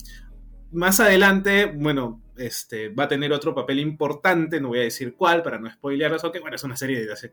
[0.73, 5.42] Más adelante, bueno, este, va a tener otro papel importante, no voy a decir cuál
[5.42, 7.33] para no spoilearlos, aunque bueno, es una serie de hace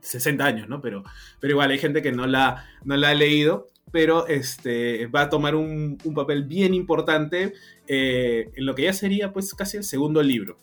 [0.00, 0.80] 60 años, ¿no?
[0.80, 1.02] Pero,
[1.40, 5.28] pero igual hay gente que no la, no la ha leído, pero este, va a
[5.28, 7.52] tomar un, papel bien importante
[7.86, 10.58] eh, en lo que ya sería pues casi el segundo libro,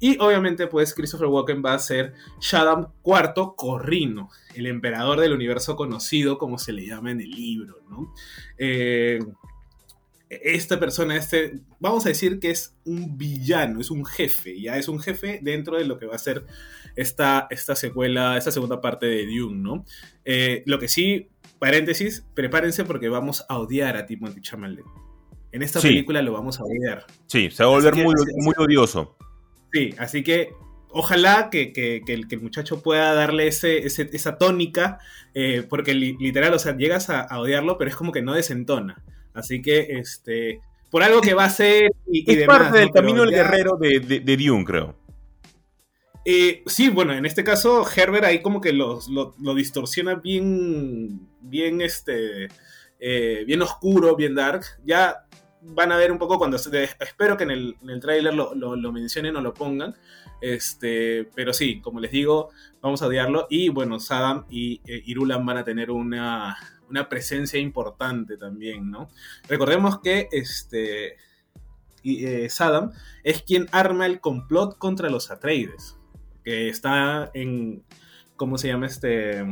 [0.00, 5.76] y obviamente, pues, Christopher Walken va a ser Shaddam IV Corrino, el emperador del universo
[5.76, 8.14] conocido, como se le llama en el libro, ¿no?
[8.58, 9.18] Eh,
[10.30, 14.88] esta persona, este, vamos a decir que es un villano, es un jefe, ya es
[14.88, 16.44] un jefe dentro de lo que va a ser
[16.96, 19.84] esta, esta secuela, esta segunda parte de Dune, ¿no?
[20.24, 24.84] Eh, lo que sí, paréntesis, prepárense porque vamos a odiar a Timothy Chalamet.
[25.50, 27.06] En esta película lo vamos a odiar.
[27.26, 29.16] Sí, se va a volver muy, muy odioso.
[29.72, 30.52] Sí, así que
[30.90, 34.98] ojalá que, el, muchacho pueda darle ese, esa tónica,
[35.34, 39.02] eh, porque literal, o sea, llegas a, odiarlo, pero es como que no desentona.
[39.34, 43.30] Así que, este, por algo que va a ser y, es parte del camino del
[43.30, 44.96] guerrero de, de, Dune, creo.
[46.24, 51.80] Eh, sí, bueno, en este caso Herbert ahí como que lo, lo, distorsiona bien, bien,
[51.80, 52.48] este,
[53.00, 54.62] eh, bien oscuro, bien dark.
[54.84, 55.27] Ya
[55.60, 58.92] van a ver un poco cuando, espero que en el, en el tráiler lo, lo,
[58.92, 59.94] mencionen o lo pongan.
[60.40, 63.46] Este, pero sí, como les digo, vamos a odiarlo.
[63.50, 66.56] Y bueno, Saddam y eh, Irulan van a tener una,
[66.88, 69.08] una presencia importante también, ¿no?
[69.48, 71.16] Recordemos que este,
[72.04, 72.92] eh, Saddam
[73.24, 75.96] es quien arma el complot contra los Atreides,
[76.44, 77.82] que está en,
[78.36, 79.44] ¿cómo se llama este?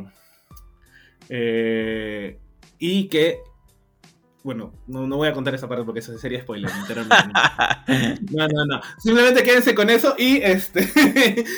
[1.28, 2.38] Eh,
[2.78, 3.40] y que
[4.46, 6.70] bueno, no, no, voy a contar esa parte porque eso sería spoiler.
[8.30, 8.80] No, no, no.
[8.96, 10.88] Simplemente quédense con eso y este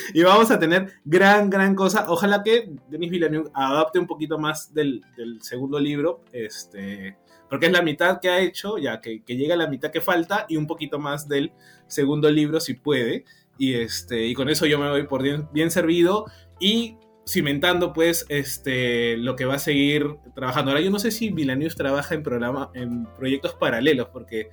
[0.15, 2.07] y vamos a tener gran, gran cosa.
[2.09, 5.03] Ojalá que Denis Villeneuve adapte un poquito más del,
[5.41, 7.19] segundo libro, este,
[7.51, 10.01] porque es la mitad que ha hecho, ya que, que llega a la mitad que
[10.01, 11.53] falta y un poquito más del
[11.89, 13.27] segundo libro si puede.
[13.59, 16.25] Y, este, y con eso yo me voy por bien, bien servido.
[16.59, 16.97] Y
[17.29, 20.71] cimentando pues este lo que va a seguir trabajando.
[20.71, 24.49] Ahora yo no sé si Vilanius trabaja en programa en proyectos paralelos porque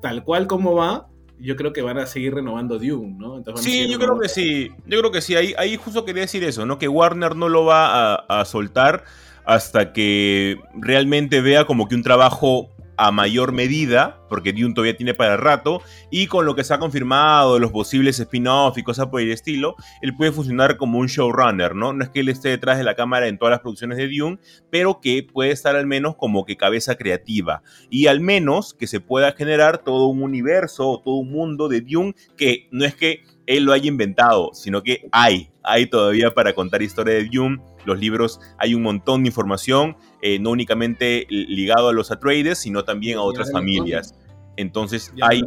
[0.00, 1.08] tal cual como va,
[1.40, 3.42] yo creo que van a seguir renovando Dune, ¿no?
[3.56, 4.70] sí, yo creo que sí.
[4.86, 5.34] Yo creo que sí.
[5.34, 6.78] Ahí, ahí justo quería decir eso, ¿no?
[6.78, 9.04] Que Warner no lo va a, a soltar
[9.44, 12.70] hasta que realmente vea como que un trabajo
[13.02, 16.78] a mayor medida, porque Dune todavía tiene para rato, y con lo que se ha
[16.78, 21.74] confirmado los posibles spin-off y cosas por el estilo, él puede funcionar como un showrunner,
[21.74, 21.94] ¿no?
[21.94, 24.38] No es que él esté detrás de la cámara en todas las producciones de Dune,
[24.70, 29.00] pero que puede estar al menos como que cabeza creativa, y al menos que se
[29.00, 33.22] pueda generar todo un universo o todo un mundo de Dune que no es que
[33.56, 37.98] él lo haya inventado, sino que hay, hay todavía para contar historia de Dune los
[37.98, 43.18] libros hay un montón de información, eh, no únicamente ligado a los Atreides, sino también
[43.18, 44.14] a otras familias.
[44.56, 45.42] Entonces hay...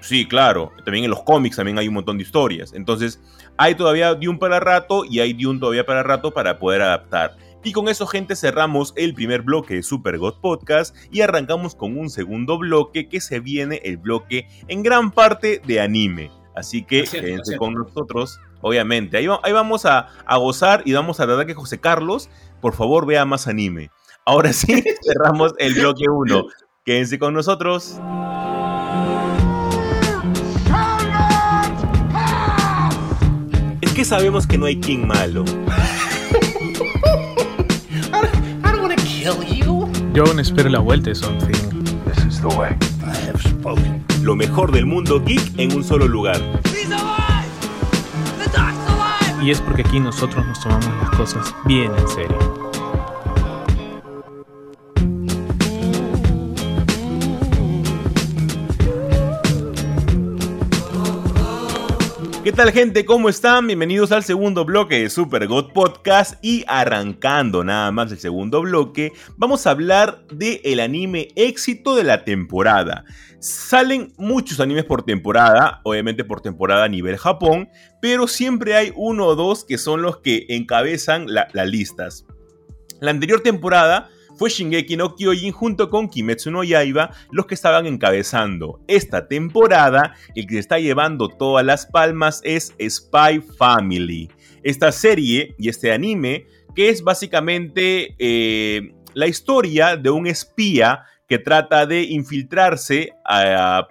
[0.00, 0.70] Sí, claro.
[0.84, 2.74] También en los cómics también hay un montón de historias.
[2.74, 3.22] Entonces,
[3.56, 7.38] hay todavía Dune para rato y hay Dune todavía para rato para poder adaptar.
[7.62, 11.96] Y con eso, gente, cerramos el primer bloque de Super God Podcast y arrancamos con
[11.96, 16.30] un segundo bloque que se viene el bloque en gran parte de anime.
[16.54, 19.18] Así que quédense con nosotros obviamente.
[19.18, 22.30] Ahí, ahí vamos a, gozar y vamos a verdad que José Carlos,
[22.62, 23.90] por favor, vea más anime.
[24.24, 26.46] Ahora sí, cerramos el bloque 1.
[26.84, 28.00] Quédense con nosotros.
[33.82, 35.44] Es que sabemos que no hay quien malo.
[40.14, 41.74] Yo aún espero la vuelta de Something.
[44.24, 46.40] Lo mejor del mundo geek en un solo lugar.
[49.42, 52.73] Y es porque aquí nosotros nos tomamos las cosas bien en serio.
[62.44, 63.06] ¿Qué tal gente?
[63.06, 63.66] ¿Cómo están?
[63.66, 69.14] Bienvenidos al segundo bloque de Super God Podcast y arrancando nada más el segundo bloque,
[69.38, 73.06] vamos a hablar del el anime éxito de la temporada.
[73.38, 77.70] Salen muchos animes por temporada, obviamente por temporada a nivel Japón,
[78.02, 82.26] pero siempre hay uno o dos que son los que encabezan las listas.
[83.00, 87.86] La anterior temporada fue Shingeki no Kyojin junto con Kimetsu no Yaiba los que estaban
[87.86, 88.80] encabezando.
[88.88, 94.30] Esta temporada, el que está llevando todas las palmas es Spy Family.
[94.62, 101.38] Esta serie y este anime que es básicamente eh, la historia de un espía que
[101.38, 103.12] trata de infiltrarse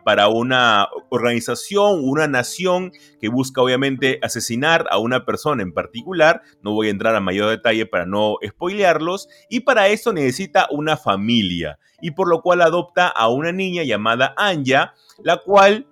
[0.04, 6.42] para una organización, una nación que busca obviamente asesinar a una persona en particular.
[6.62, 9.30] No voy a entrar a mayor detalle para no spoilearlos.
[9.50, 11.80] Y para eso necesita una familia.
[12.02, 14.94] Y por lo cual adopta a una niña llamada Anya,
[15.24, 15.88] la cual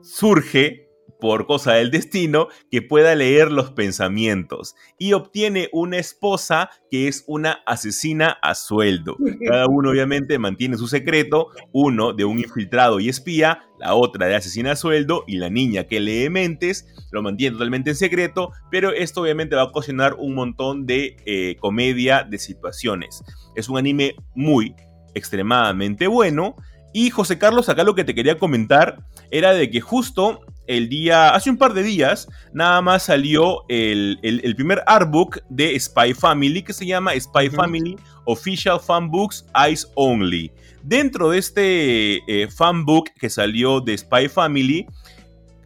[0.00, 0.83] surge
[1.24, 7.24] por cosa del destino, que pueda leer los pensamientos y obtiene una esposa que es
[7.26, 9.16] una asesina a sueldo.
[9.48, 14.34] Cada uno obviamente mantiene su secreto, uno de un infiltrado y espía, la otra de
[14.34, 18.92] asesina a sueldo y la niña que lee mentes lo mantiene totalmente en secreto, pero
[18.92, 23.24] esto obviamente va a ocasionar un montón de eh, comedia de situaciones.
[23.56, 24.74] Es un anime muy
[25.14, 26.54] extremadamente bueno.
[26.92, 31.34] Y José Carlos, acá lo que te quería comentar era de que justo el día,
[31.34, 34.18] hace un par de días, nada más salió el,
[34.56, 40.52] primer artbook de Spy Family que se llama Spy Family Official Fanbooks Eyes Only.
[40.82, 44.86] Dentro de este eh, fanbook que salió de Spy Family,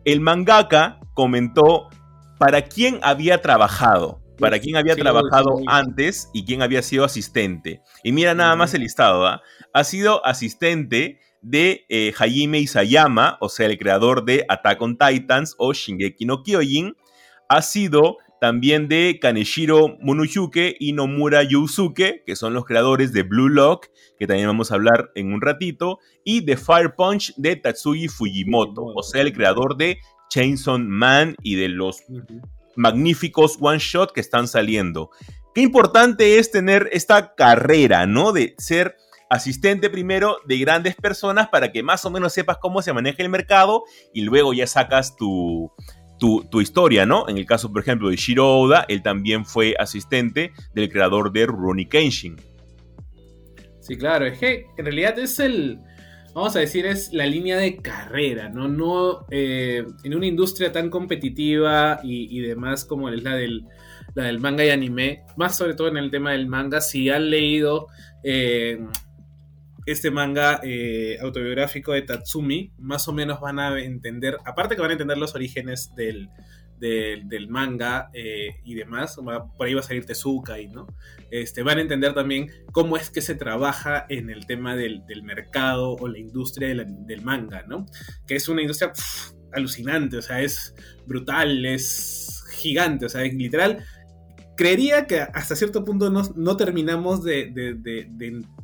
[0.05, 1.89] el mangaka comentó
[2.39, 7.83] para quién había trabajado, para quién había trabajado antes y quién había sido asistente.
[8.05, 9.43] Y mira nada más el listado, ¿ah?
[9.73, 15.55] ha sido asistente de eh, Hajime Isayama, o sea, el creador de Attack on Titans
[15.59, 16.97] o Shingeki no Kyojin,
[17.49, 23.49] ha sido también de Kaneshiro Monosuke y Nomura Yusuke, que son los creadores de Blue
[23.49, 23.87] Lock,
[24.19, 28.85] que también vamos a hablar en un ratito, y de Fire Punch de Tatsugi Fujimoto,
[28.85, 29.99] o sea, el creador de
[30.31, 32.03] Chainsaw Man y de los
[32.77, 35.11] magníficos one shot que están saliendo.
[35.55, 38.33] Qué importante es tener esta carrera, ¿no?
[38.33, 38.97] De ser
[39.31, 43.29] asistente primero de grandes personas para que más o menos sepas cómo se maneja el
[43.29, 45.73] mercado y luego ya sacas tu,
[46.19, 47.29] tu, historia, ¿no?
[47.29, 51.47] En el caso, por ejemplo, de Shiro Oda, él también fue asistente del creador de
[51.47, 52.37] Ronnie Kenshin.
[53.81, 55.79] Sí, claro, es que en realidad es el,
[56.35, 58.69] vamos a decir, es la línea de carrera, ¿no?
[58.69, 63.65] No eh, en una industria tan competitiva y, demás como es la del,
[64.15, 67.31] la del manga y anime, más sobre todo en el tema del manga, si han
[67.31, 67.87] leído
[68.25, 68.79] eh,
[69.93, 74.91] este manga eh, autobiográfico de Tatsumi, más o menos van a entender, aparte que van
[74.91, 76.29] a entender los orígenes del,
[76.79, 80.87] del, manga eh, y demás, por ahí va a salir Tezuka y no,
[81.31, 85.93] este, van a entender también cómo es que se trabaja en el tema del, mercado
[85.93, 87.87] o la industria del manga, ¿no?
[88.27, 88.93] Que es una industria
[89.53, 90.75] alucinante, o sea, es
[91.07, 93.85] brutal, es gigante, o sea, es literal
[94.59, 97.53] creería que hasta cierto punto no, terminamos de,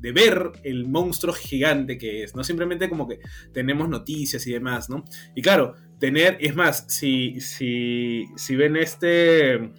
[0.00, 2.42] ver el monstruo gigante que es, ¿no?
[2.42, 3.20] Simplemente como que
[3.52, 5.04] tenemos noticias y demás, ¿no?
[5.36, 9.70] Y claro, tener, es más, si, si, si ven este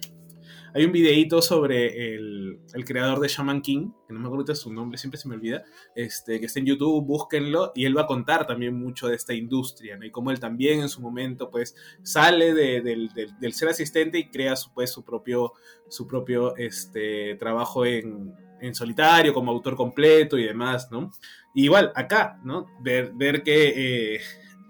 [0.76, 4.70] hay un videíto sobre el, creador de Shaman King, que no me acuerdo de su
[4.70, 8.06] nombre, siempre se me olvida, este, que está en YouTube, búsquenlo, y él va a
[8.06, 10.04] contar también mucho de esta industria, ¿no?
[10.04, 13.10] Y cómo él también en su momento, pues, sale del,
[13.54, 15.54] ser asistente y crea su, pues, su propio,
[15.88, 18.34] su propio este, trabajo en,
[18.72, 21.10] solitario, como autor completo y demás, ¿no?
[21.54, 22.66] igual, acá, ¿no?
[22.82, 24.14] Ver, ver que...
[24.16, 24.20] Eh,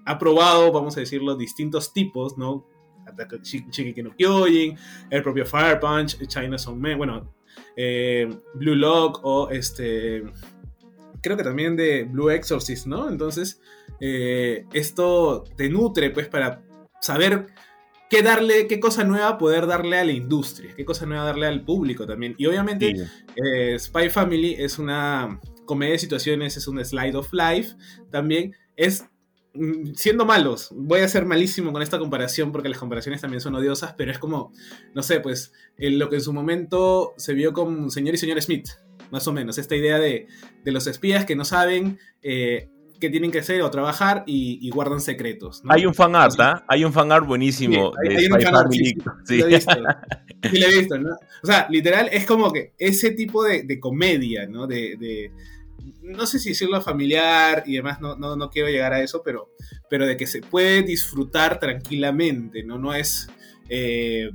[0.08, 2.64] ha probado, vamos a decirlo, distintos tipos, ¿no?
[3.42, 4.76] Shingeki no Kyojin,
[5.10, 7.34] el propio Fire Punch, China Song Man, bueno,
[7.76, 10.24] eh, Blue Lock o este.
[11.22, 13.08] Creo que también de Blue Exorcist, ¿no?
[13.08, 13.60] Entonces,
[14.00, 16.62] eh, esto te nutre, pues, para
[17.00, 17.46] saber
[18.08, 21.64] qué darle, qué cosa nueva poder darle a la industria, qué cosa nueva darle al
[21.64, 22.34] público también.
[22.38, 22.94] Y obviamente,
[23.34, 27.74] eh, Spy Family es una comedia de situaciones, es un slide of life
[28.10, 28.54] también.
[28.76, 29.06] Es
[29.94, 33.94] siendo malos, voy a ser malísimo con esta comparación porque las comparaciones también son odiosas,
[33.96, 34.52] pero es como,
[34.94, 38.40] no sé, pues en lo que en su momento se vio con señor y señor
[38.40, 38.68] Smith,
[39.10, 40.26] más o menos, esta idea de,
[40.64, 42.68] los espías que no saben eh,
[43.00, 45.62] qué tienen que hacer o trabajar y, guardan secretos.
[45.68, 46.64] Hay un fan art, ¿ah?
[46.68, 48.24] Hay un fan art buenísimo de hay,
[49.24, 49.72] Sí, lo he visto.
[50.50, 51.10] Sí, lo he visto, ¿no?
[51.42, 54.66] O sea, literal, es como que ese tipo de, comedia, ¿no?
[54.66, 55.32] de
[56.02, 59.50] no sé si decirlo familiar y demás, no, no, quiero llegar a eso, pero,
[59.90, 62.78] pero de que se puede disfrutar tranquilamente, ¿no?
[62.78, 63.28] No es,
[63.68, 64.30] eh,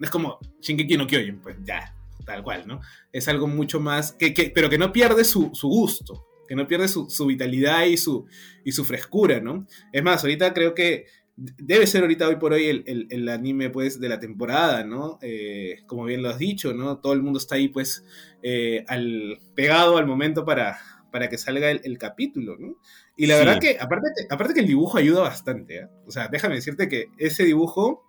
[0.00, 2.80] es como Shinkeki no Kyojin, pues ya, tal cual, ¿no?
[3.12, 7.26] Es algo mucho más, que, pero que no pierde su, gusto, que no pierde su,
[7.26, 8.26] vitalidad y su,
[8.64, 9.66] y su frescura, ¿no?
[9.92, 14.08] Es más, ahorita creo que debe ser ahorita hoy por hoy el, anime pues de
[14.08, 15.18] la temporada, ¿no?
[15.20, 16.98] Eh, como bien lo has dicho, ¿no?
[16.98, 18.04] Todo el mundo está ahí pues
[18.42, 20.78] eh, al, pegado al momento para,
[21.10, 22.76] para que salga el, capítulo, ¿no?
[23.16, 25.88] Y la verdad que, aparte, aparte que el dibujo ayuda bastante, ¿eh?
[26.06, 28.04] O sea, déjame decirte que ese dibujo,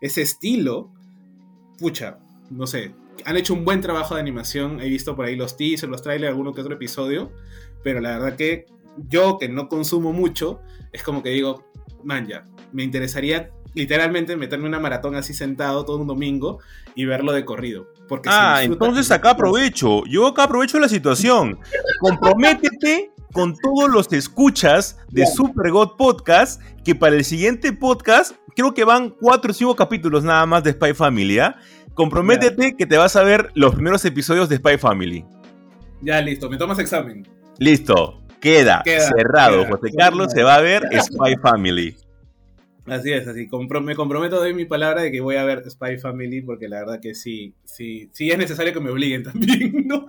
[0.00, 0.90] ese estilo,
[1.78, 2.18] pucha,
[2.50, 5.90] no sé, han hecho un buen trabajo de animación, he visto por ahí los teasers,
[5.90, 7.30] los trailers, alguno que otro episodio,
[7.82, 8.66] pero la verdad que
[9.08, 10.60] yo que no consumo mucho,
[10.92, 11.69] es como que digo,
[12.04, 16.58] man, ya, me interesaría literalmente meterme una maratón así sentado todo un domingo
[16.94, 17.88] y verlo de corrido.
[18.08, 20.04] Porque ah, entonces acá aprovecho.
[20.06, 21.58] Yo acá aprovecho la situación.
[22.00, 28.74] Comprométete con todos los escuchas de Super God Podcast, que para el siguiente podcast, creo
[28.74, 31.56] que van cuatro o cinco capítulos nada más de Spy Family, ¿ah?
[31.94, 35.24] Comprométete que te vas a ver los primeros episodios de Spy Family.
[36.02, 37.28] Ya, listo, me tomas examen.
[37.58, 39.66] Listo, queda, cerrado.
[39.66, 41.96] José Carlos se va a ver Spy Family.
[42.86, 43.48] Así es, así.
[43.82, 47.00] me comprometo, doy mi palabra de que voy a ver Spy Family porque la verdad
[47.00, 50.06] que sí, sí, sí es necesario que me obliguen también, ¿no?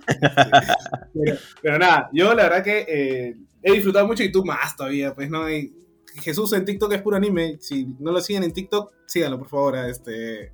[1.62, 5.30] pero, nada, yo la verdad que eh, he disfrutado mucho y tú más todavía, pues
[5.30, 5.72] no hay...
[6.14, 7.56] Jesús en TikTok es puro anime.
[7.58, 9.78] Si no lo siguen en TikTok, síganlo, por favor.
[9.78, 10.50] Este,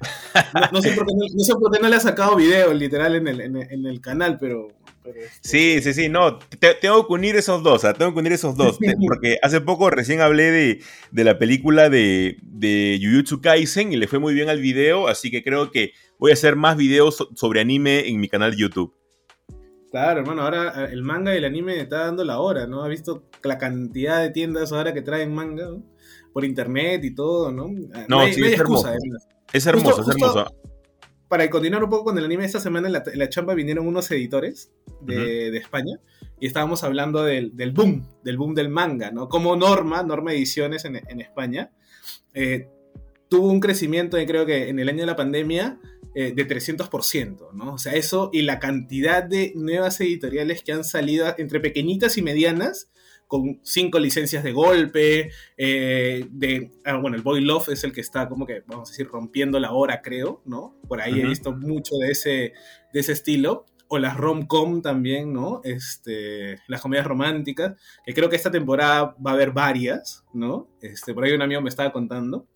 [0.70, 3.16] no, sé, por qué no, no sé por qué no le ha sacado video literal
[3.16, 4.68] en el, en el canal, pero
[5.40, 6.38] Sí, sí, sí, no,
[6.80, 10.80] tengo que unir esos dos, tengo que unir esos dos, porque hace poco recién hablé
[11.12, 15.30] de, la película de, de Jujutsu Kaisen y le fue muy bien al video, así
[15.30, 18.94] que creo que voy a hacer más videos sobre anime en mi canal de YouTube.
[19.90, 22.82] Claro, hermano, ahora eh, el manga y el anime está dando la hora, ¿no?
[22.84, 25.82] Ha visto la cantidad de tiendas ahora que traen manga, ¿no?
[26.32, 27.70] Por internet y todo, ¿no?
[28.06, 28.88] No, sí, es, hermoso.
[29.52, 30.02] es hermoso.
[30.02, 30.54] es hermoso,
[31.28, 33.86] Para continuar un poco con el anime, esta semana en la, en la chamba vinieron
[33.86, 36.00] unos editores de, de España
[36.40, 39.28] y estábamos hablando del, del, boom, del boom del manga, ¿no?
[39.28, 41.70] Como Norma, Norma Ediciones en, en España,
[42.34, 42.68] eh,
[43.28, 45.78] tuvo un crecimiento, creo que en el año de la pandemia,
[46.14, 47.74] eh, de 300%, ¿no?
[47.74, 52.22] O sea, eso y la cantidad de nuevas editoriales que han salido entre pequeñitas y
[52.22, 52.90] medianas,
[53.28, 58.00] con cinco licencias de golpe, eh, de, ah, bueno, el Boy Love es el que
[58.00, 60.74] está como que, vamos a decir, rompiendo la hora, creo, ¿no?
[60.88, 62.52] Por ahí he visto mucho de ese,
[62.92, 63.66] de ese estilo.
[63.90, 65.62] O las rom-com también, ¿no?
[65.64, 70.68] Este, las comedias románticas, que creo que esta temporada va a haber varias, ¿no?
[70.82, 72.46] Este, por ahí un amigo me estaba contando.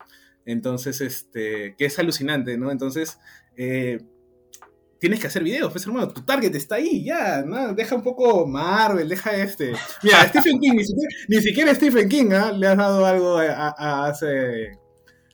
[0.44, 2.70] Entonces, este, que es alucinante, ¿no?
[2.70, 3.18] Entonces,
[3.56, 4.00] eh,
[5.02, 7.74] tienes que hacer videos, pues hermano, tu target está ahí, ya, ¿no?
[7.74, 9.72] deja un poco Marvel, deja este.
[10.00, 10.80] Mira, Stephen King,
[11.26, 12.52] ni siquiera, Stephen King ¿eh?
[12.56, 14.78] le has dado algo a, hace,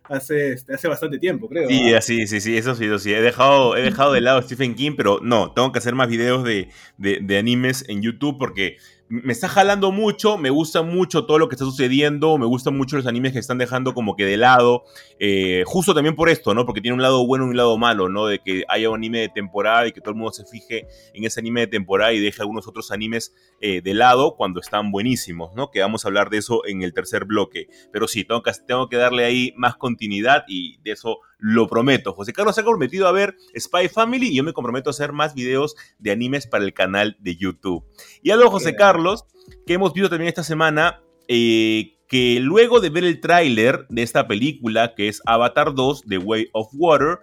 [0.05, 1.69] hace, este, hace bastante tiempo, creo.
[1.69, 3.13] Sí, así, sí, sí, eso sí, eso sí.
[3.13, 6.45] He dejado, he dejado de lado Stephen King, pero no, tengo que hacer más videos
[6.45, 8.79] de, de, de animes en YouTube porque
[9.09, 12.97] me está jalando mucho, me gusta mucho todo lo que está sucediendo, me gustan mucho
[12.97, 14.85] los animes que están dejando como que de lado,
[15.19, 16.67] eh, justo también por esto, ¿no?
[16.67, 18.27] Porque tiene un lado bueno y un lado malo, ¿no?
[18.27, 21.25] De que haya un anime de temporada y que todo el mundo se fije en
[21.25, 25.55] ese anime de temporada y deje algunos otros animes eh, de lado cuando están buenísimos,
[25.55, 25.71] ¿no?
[25.71, 27.69] Que vamos a hablar de eso en el tercer bloque.
[27.93, 32.13] Pero sí, tengo que, tengo que darle ahí más continuidad y de eso lo prometo.
[32.13, 35.13] José Carlos se ha comprometido a ver Spy Family y yo me comprometo a hacer
[35.13, 37.85] más videos de animes para el canal de YouTube.
[38.23, 39.25] Y algo, José Carlos,
[39.67, 44.27] que hemos visto también esta semana, eh, que luego de ver el tráiler de esta
[44.27, 47.19] película, que es Avatar 2, The Way of Water,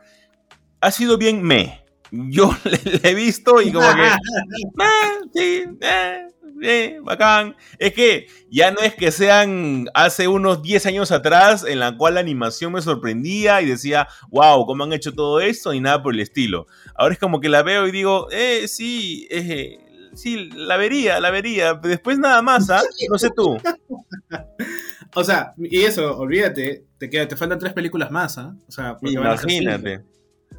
[0.80, 1.84] ha sido bien me.
[2.11, 4.01] Yo le, he visto y como que...
[4.80, 6.28] Ah, sí, eh,
[6.62, 7.56] eh, bacán.
[7.78, 12.16] Es que ya no es que sean hace unos 10 años atrás en la cual
[12.16, 15.74] la animación me sorprendía y decía, wow, ¿cómo han hecho todo esto?
[15.74, 16.68] Y nada por el estilo.
[16.95, 19.80] Ahora es como que la veo y digo, eh, sí, eh,
[20.14, 21.74] sí, la vería, la vería.
[21.74, 22.84] Después nada más, ¿ah?
[23.10, 23.58] No sé tú.
[25.16, 28.56] o sea, y eso, olvídate, te, queda, te faltan tres películas más, ¿ah?
[28.68, 30.03] O sea, imagínate.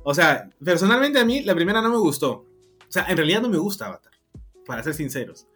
[0.03, 2.47] O sea, personalmente a mí la primera no me gustó.
[2.89, 4.13] O sea, en realidad no me gusta Avatar,
[4.65, 5.49] para ser sinceros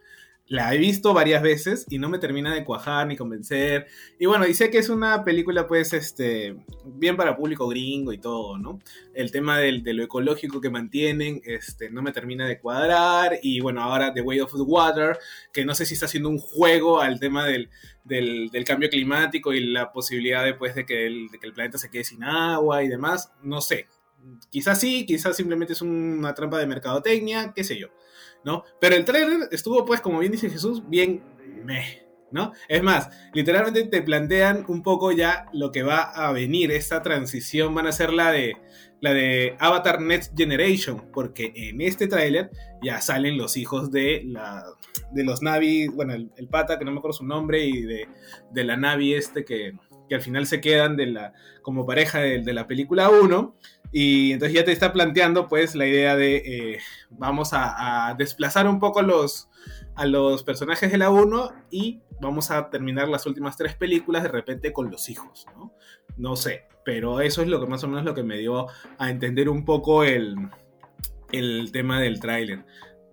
[0.51, 3.87] la he visto varias veces y no me termina de cuajar ni convencer.
[4.19, 8.17] Y bueno, y sé que es una película pues este bien para público gringo y
[8.17, 8.77] todo, ¿no?
[9.13, 13.39] El tema del, de lo ecológico que mantienen este, no me termina de cuadrar.
[13.41, 15.17] Y bueno, ahora The Way of the Water,
[15.53, 17.69] que no sé si está haciendo un juego al tema del,
[18.03, 21.89] del, cambio climático y la posibilidad después de que, el, de que el planeta se
[21.89, 23.31] quede sin agua y demás.
[23.41, 23.87] No sé.
[24.49, 27.87] Quizás sí, quizás simplemente es una trampa de mercadotecnia, qué sé yo.
[28.43, 28.63] ¿No?
[28.79, 31.23] Pero el trailer estuvo, pues, como bien dice Jesús, bien
[31.63, 32.53] meh, ¿no?
[32.67, 37.75] Es más, literalmente te plantean un poco ya lo que va a venir, esta transición
[37.75, 38.57] van a ser la de
[39.01, 42.51] la de Avatar Next Generation, porque en este tráiler
[42.83, 44.63] ya salen los hijos de la
[45.11, 48.07] de los Navi, bueno, el, pata que no me acuerdo su nombre y de,
[48.51, 49.73] de la Navi este que,
[50.07, 51.33] que, al final se quedan de la
[51.63, 53.55] como pareja de, de la película 1
[53.91, 56.79] y entonces ya te está planteando pues la idea de eh,
[57.09, 59.49] vamos a, desplazar un poco los,
[59.95, 64.29] a los personajes de la 1 y vamos a terminar las últimas tres películas de
[64.29, 65.73] repente con los hijos, ¿no?
[66.17, 68.67] No sé, pero eso es lo que más o menos lo que me dio
[68.97, 70.35] a entender un poco el,
[71.31, 72.63] el tema del tráiler.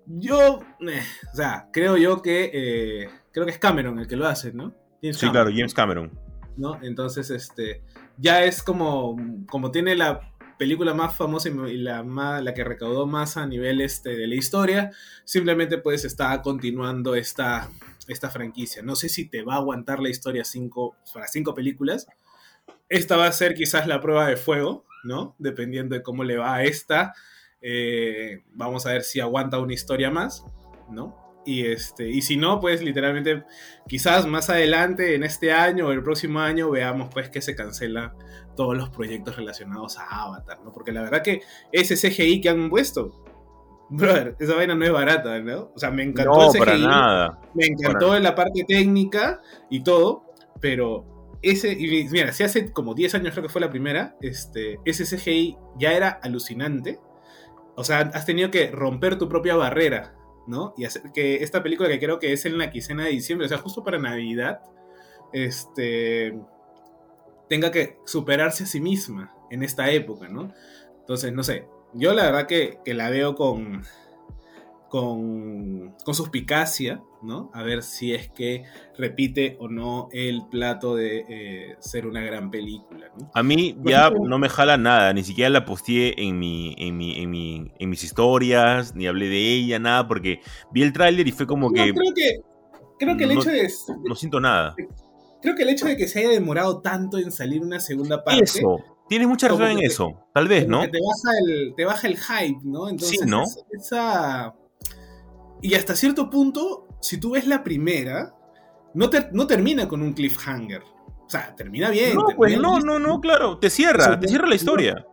[0.07, 1.03] Yo, eh,
[1.33, 4.75] o sea, creo yo que eh, creo que es Cameron el que lo hace, ¿no?
[5.03, 6.19] sí, claro, James Cameron.
[6.57, 6.83] ¿No?
[6.83, 7.83] Entonces, este,
[8.17, 9.17] ya es como,
[9.49, 12.03] como tiene la película más famosa y la,
[12.43, 14.91] la que recaudó más a nivel este, de la historia,
[15.25, 17.71] simplemente pues está continuando esta,
[18.09, 18.83] esta franquicia.
[18.83, 22.07] No sé si te va a aguantar la historia cinco, para cinco películas.
[22.89, 25.37] Esta va a ser quizás la prueba de fuego, ¿no?
[25.39, 27.15] Dependiendo de cómo le va a esta.
[27.63, 30.45] Eh, vamos a ver si aguanta una historia más,
[30.91, 31.28] ¿no?
[31.45, 33.45] Y, este, y si no, pues literalmente
[33.87, 38.15] quizás más adelante, en este año o el próximo año, veamos pues que se cancela
[38.55, 40.73] todos los proyectos relacionados a Avatar, ¿no?
[40.73, 43.25] Porque la verdad que ese CGI que han puesto,
[43.89, 45.71] brother, esa vaina no es barata, ¿no?
[45.75, 47.41] O sea, me encantó el CGI, nada.
[47.55, 50.25] me encantó la parte técnica y todo,
[50.61, 54.81] pero ese, y mira, si hace como 10 años creo que fue la primera, este,
[54.85, 57.01] ese CGI ya era alucinante.
[57.77, 60.18] O sea, has tenido que romper tu propia barrera
[60.77, 63.49] Y hacer que esta película que creo que es en la quincena de diciembre, o
[63.49, 64.61] sea, justo para Navidad,
[65.33, 66.39] este,
[67.49, 70.53] tenga que superarse a sí misma en esta época, ¿no?
[71.01, 73.83] Entonces, no sé, yo la verdad que, la veo con,
[74.89, 77.51] con, con suspicacia, ¿no?
[77.53, 78.65] A ver si es que
[78.97, 83.31] repite o no el plato de eh, ser una gran película, ¿no?
[83.35, 87.21] A mí ya no me jala nada, ni siquiera la posteé en, mi, en, mi,
[87.21, 90.41] en, mi, en mis historias, ni hablé de ella, nada, porque
[90.73, 91.93] vi el tráiler y fue como que...
[91.93, 92.41] Creo que,
[92.99, 93.69] creo que el no, hecho de...
[94.05, 94.75] No siento nada.
[95.41, 98.45] Creo que el hecho de que se haya demorado tanto en salir una segunda parte...
[98.45, 100.83] Eso, tienes mucha razón en eso, tal vez, ¿no?
[100.83, 102.89] Que te, baja el, te baja el hype, ¿no?
[102.89, 103.45] Entonces, sí, ¿no?
[103.73, 104.55] esa...
[105.61, 108.35] Y hasta cierto punto, si tú ves la primera,
[108.95, 110.83] no, no termina con un cliffhanger.
[110.83, 112.15] O sea, termina bien.
[112.15, 113.59] No, termina pues no, no, no, claro.
[113.59, 115.07] Te cierra, O sea, te cierra la historia.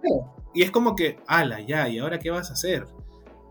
[0.54, 2.86] Y es como que, ala, ya, ¿y ahora qué vas a hacer?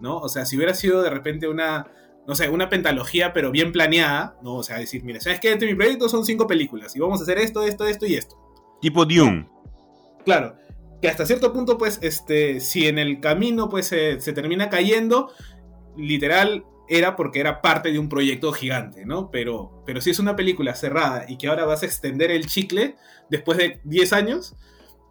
[0.01, 0.19] ¿No?
[0.19, 1.87] O sea, si hubiera sido de repente una,
[2.27, 4.55] no sé, una pentalogía, pero bien planeada, ¿no?
[4.55, 5.53] O sea, decir, mira, ¿sabes qué?
[5.53, 8.37] Entre mi proyecto son cinco películas y vamos a hacer esto, esto, esto y esto.
[8.81, 9.49] Tipo Dune.
[10.25, 10.57] Claro,
[11.03, 15.31] que hasta cierto punto, pues, este, si en el camino, pues, se termina cayendo,
[15.99, 19.31] literal, era porque era parte de un proyecto gigante, ¿no?
[19.31, 22.97] Pero, pero si es una película cerrada y que ahora vas a extender el chicle
[23.31, 24.55] después de 10 años,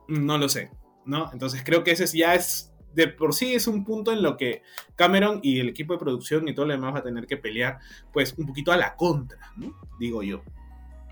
[0.08, 0.70] no lo sé,
[1.06, 1.30] ¿no?
[1.34, 4.38] Entonces creo que ese es- ya es, de por sí es un punto en lo
[4.38, 4.62] que
[4.96, 7.80] Cameron y el equipo de producción y todo lo demás va a tener que pelear,
[8.12, 9.74] pues, un poquito a la contra, ¿no?
[10.00, 10.44] Digo yo.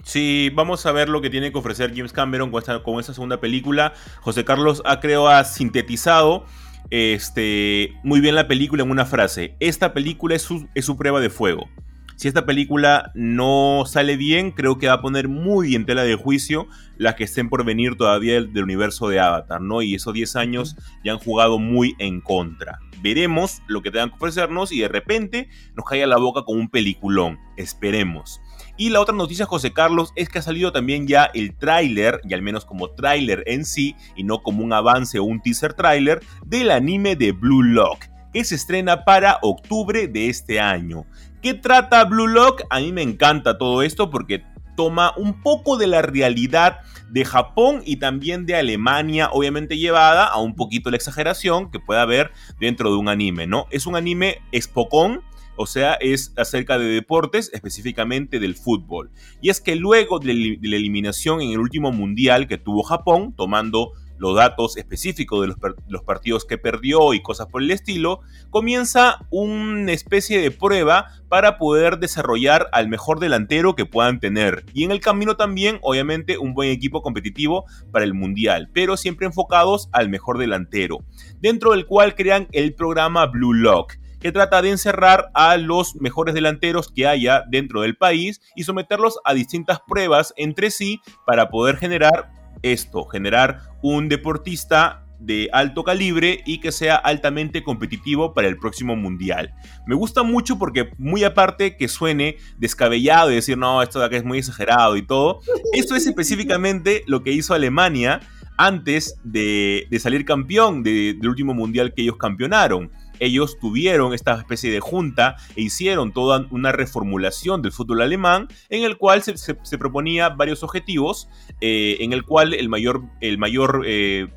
[0.03, 3.39] Sí, vamos a ver lo que tiene que ofrecer James Cameron con esta, con segunda
[3.39, 3.93] película.
[4.22, 6.45] José Carlos ha creo ha sintetizado
[6.89, 9.55] este, muy bien la película en una frase.
[9.59, 11.69] Esta película es su, es su prueba de fuego.
[12.15, 16.15] Si esta película no sale bien, creo que va a poner muy en tela de
[16.15, 16.67] juicio
[16.97, 19.82] las que estén por venir todavía del, del universo de Avatar, ¿no?
[19.82, 22.79] Y esos 10 años ya han jugado muy en contra.
[23.01, 26.69] Veremos lo que tengan que ofrecernos y de repente nos caiga la boca con un
[26.69, 27.39] peliculón.
[27.57, 28.41] Esperemos.
[28.78, 32.34] Y la otra noticia, José Carlos, es que ha salido también ya el tráiler, y
[32.34, 36.22] al menos como tráiler en sí, y no como un avance o un teaser tráiler,
[36.45, 41.05] del anime de Blue Lock, que se estrena para octubre de este año.
[41.41, 42.63] ¿Qué trata Blue Lock?
[42.69, 44.43] A mí me encanta todo esto porque
[44.76, 50.39] toma un poco de la realidad de Japón y también de Alemania, obviamente llevada a
[50.39, 53.67] un poquito la exageración que pueda haber dentro de un anime, ¿no?
[53.69, 55.22] Es un anime espocón,
[55.62, 59.12] o sea, es acerca de deportes, específicamente del fútbol.
[59.41, 63.93] Y es que luego de la eliminación en el último mundial que tuvo Japón, tomando
[64.22, 65.57] los datos específicos de los,
[65.88, 68.20] los, partidos que perdió y cosas por el estilo,
[68.51, 74.64] comienza una especie de prueba para poder desarrollar al mejor delantero que puedan tener.
[74.76, 79.26] Y en el camino también, obviamente, un buen equipo competitivo para el Mundial, pero siempre
[79.26, 80.99] enfocados al mejor delantero,
[81.39, 86.34] dentro del cual crean el programa Blue Lock que trata de encerrar a los mejores
[86.34, 91.78] delanteros que haya dentro del país y someterlos a distintas pruebas entre sí para poder
[91.78, 98.57] generar esto, generar un deportista de alto calibre y que sea altamente competitivo para el
[98.57, 99.53] próximo mundial.
[99.86, 104.17] Me gusta mucho porque muy aparte que suene descabellado y decir, no, esto de acá
[104.17, 105.41] es muy exagerado y todo,
[105.74, 108.19] esto es específicamente lo que hizo Alemania
[108.57, 112.91] antes de, de salir campeón de, del último mundial que ellos campeonaron
[113.22, 118.84] ellos tuvieron esta especie de junta e hicieron toda una reformulación del fútbol alemán en
[118.84, 121.30] el cual se, proponía varios objetivos,
[121.61, 124.28] eh, en el cual el mayor, el mayor, eh,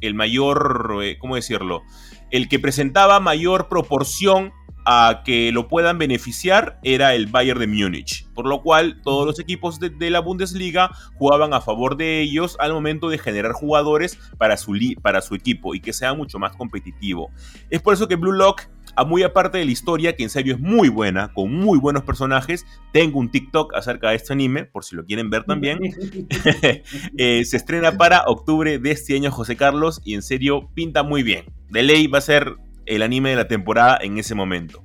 [0.00, 1.82] el mayor, eh, ¿cómo decirlo?
[2.30, 4.52] El que presentaba mayor proporción
[4.88, 9.40] a que lo puedan beneficiar era el Bayern de Múnich, por lo cual todos los
[9.40, 14.16] equipos de, de, la Bundesliga jugaban a favor de ellos al momento de generar jugadores
[14.38, 17.30] para su, para su equipo y que sea mucho más competitivo.
[17.68, 18.62] Es por eso que Blue Lock,
[18.94, 22.04] a muy aparte de la historia, que en serio es muy buena, con muy buenos
[22.04, 25.80] personajes, tengo un TikTok acerca de este anime, por si lo quieren ver también,
[27.18, 31.24] eh, se estrena para octubre de este año José Carlos y en serio pinta muy
[31.24, 31.46] bien.
[31.70, 32.56] De ley va a ser
[32.86, 34.84] el anime de la temporada en ese momento.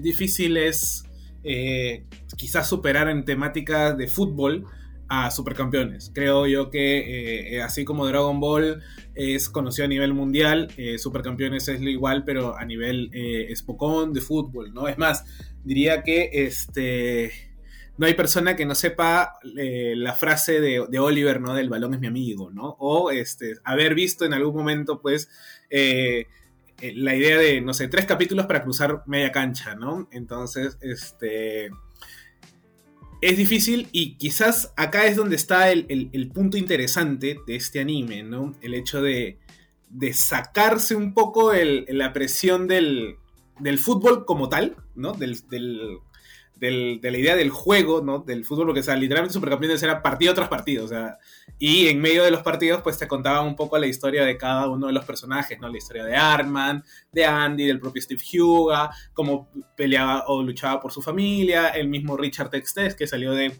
[0.00, 1.04] Difícil es
[1.44, 2.06] eh,
[2.36, 4.64] quizás superar en temática de fútbol
[5.08, 6.10] a Supercampeones.
[6.12, 8.82] Creo yo que eh, así como Dragon Ball
[9.14, 14.12] es conocido a nivel mundial, eh, Supercampeones es lo igual, pero a nivel eh, espocón
[14.12, 14.88] de fútbol, ¿no?
[14.88, 15.24] Es más,
[15.62, 17.32] diría que este
[17.98, 21.54] no hay persona que no sepa eh, la frase de, de, Oliver, ¿no?
[21.54, 22.76] Del balón es mi amigo, ¿no?
[22.78, 25.30] O este, haber visto en algún momento, pues,
[25.70, 26.26] eh,
[26.80, 30.08] la idea de, no sé, tres capítulos para cruzar media cancha, ¿no?
[30.12, 31.70] Entonces, este...
[33.22, 38.22] Es difícil y quizás acá es donde está el, el, punto interesante de este anime,
[38.22, 38.54] ¿no?
[38.60, 39.38] El hecho de,
[39.88, 43.16] de sacarse un poco el, la presión del,
[43.58, 45.12] del, fútbol como tal, ¿no?
[45.12, 45.98] Del,
[46.56, 48.20] de la idea del juego, ¿no?
[48.20, 51.18] Del fútbol, porque, o sea, literalmente Supercampeones era partido tras partido, o sea,
[51.58, 54.68] y en medio de los partidos, pues te contaban un poco la historia de cada
[54.68, 55.68] uno de los personajes, ¿no?
[55.68, 56.82] La historia de Arman,
[57.12, 62.16] de Andy, del propio Steve Huga, cómo peleaba o luchaba por su familia, el mismo
[62.16, 63.58] Richard Textes, que salió de,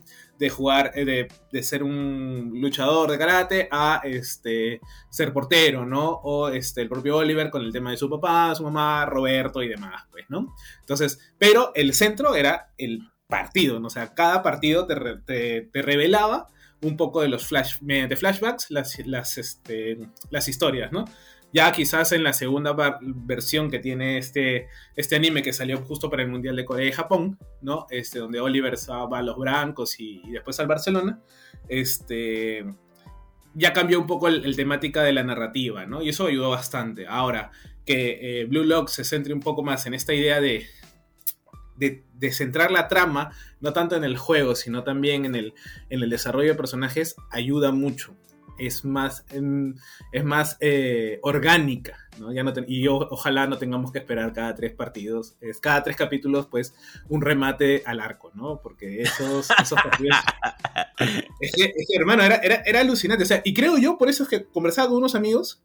[0.51, 4.81] jugar, eh, de, de, ser un luchador de karate a este,
[5.11, 6.21] ser portero, ¿no?
[6.23, 9.69] O este, el propio Oliver con el tema de su papá, su mamá, Roberto y
[9.69, 10.55] demás, pues, ¿no?
[10.81, 13.89] Entonces, pero el centro era el partido, ¿no?
[13.89, 16.49] O sea, cada partido te, revelaba
[16.83, 19.99] un poco de los flash, mediante flashbacks las, las, este,
[20.31, 21.07] las historias, ¿no?
[21.57, 26.23] Ya quizás en la segunda versión que tiene este, este anime que salió justo para
[26.23, 27.87] el Mundial de Corea y Japón, ¿no?
[27.89, 31.19] Este, donde Oliver va a los Brancos y, después al Barcelona,
[31.67, 32.63] este,
[33.55, 36.03] ya cambió un poco el, temática de la narrativa, ¿no?
[36.03, 37.07] Y eso ayudó bastante.
[37.07, 37.53] Ahora,
[37.87, 40.67] que eh, Blue Lock se centre un poco más en esta idea de,
[41.79, 45.55] de, centrar la trama, no tanto en el juego, sino también en el,
[45.89, 48.15] en el desarrollo de personajes, ayuda mucho.
[48.59, 49.25] Es más,
[50.13, 52.33] es más eh, orgánica, ¿no?
[52.33, 56.47] Ya no y ojalá no tengamos que esperar cada tres partidos, es cada tres capítulos,
[56.47, 56.75] pues,
[57.09, 58.61] un remate al arco, ¿no?
[58.63, 60.17] Porque esos, esos partidos...
[61.41, 63.25] es, que, hermano, era, era, era, alucinante.
[63.25, 65.63] O sea, y creo yo, por eso es que conversaba con unos amigos,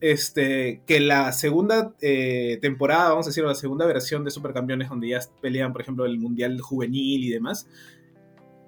[0.00, 5.08] este, que la segunda eh, temporada, vamos a decir, la segunda versión de Supercampeones, donde
[5.08, 7.66] ya pelean, por ejemplo, el Mundial Juvenil y demás,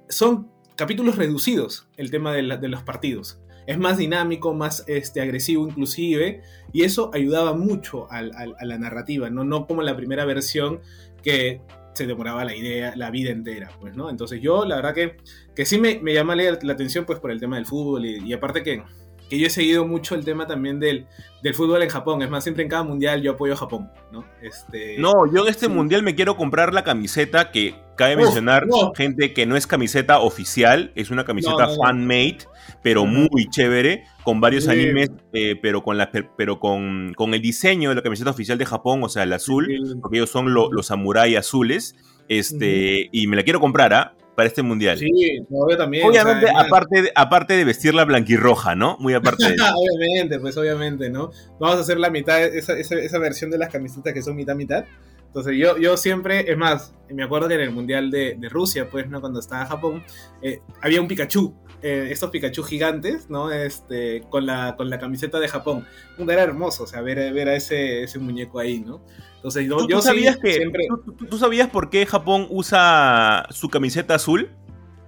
[0.09, 3.39] son capítulos reducidos, el tema de, los partidos.
[3.69, 6.41] Es más dinámico, más este, agresivo inclusive,
[6.73, 9.45] y eso ayudaba mucho a la narrativa, ¿no?
[9.45, 10.81] no como la primera versión
[11.23, 11.61] que
[11.93, 14.09] se demoraba la idea, la vida entera, pues, ¿no?
[14.09, 15.17] Entonces yo, la verdad que,
[15.55, 18.63] que sí me, me llama la, atención, pues, por el tema del fútbol, y aparte
[18.63, 18.83] que
[19.29, 21.07] que yo he seguido mucho el tema también del,
[21.43, 22.23] del, fútbol en Japón.
[22.23, 24.25] Es más, siempre en cada mundial yo apoyo a Japón, ¿no?
[24.43, 28.67] Este, no, yo en este mundial me quiero comprar la camiseta que cabe mencionar,
[28.97, 32.39] gente que no es camiseta oficial, es una camiseta fan-made,
[32.83, 37.89] pero muy chévere, con varios animes, eh, pero, con, la, pero con, con, el diseño
[37.89, 39.69] de la camiseta oficial de Japón, o sea, el azul,
[40.01, 41.97] porque ellos son los samuráis azules.
[42.29, 44.15] Este, y me la quiero comprar, ¿ah?
[44.39, 44.97] Para este mundial.
[44.97, 46.07] Sí, obvio también.
[46.07, 48.97] Obviamente, aparte, de, aparte de vestirla blanquirroja, ¿no?
[49.01, 51.33] Muy aparte de obviamente, pues obviamente, ¿no?
[51.59, 54.85] Vamos a hacer la mitad, esa, esa, versión de las camisetas que son mitad-mitad.
[55.27, 58.89] Entonces yo, yo siempre, es más, me acuerdo que en el Mundial de, de Rusia,
[58.89, 59.21] pues, ¿no?
[59.21, 60.05] Cuando estaba en Japón,
[60.41, 63.51] eh, había un Pikachu, eh, estos Pikachu gigantes, ¿no?
[63.51, 65.85] Este, con la, con la camiseta de Japón.
[66.17, 69.03] Era hermoso, o sea, ver, ver a ese, ese muñeco ahí, ¿no?
[69.39, 70.87] Entonces, yo, sabías que siempre...
[71.31, 74.51] ¿tú, sabías por qué Japón usa su camiseta azul?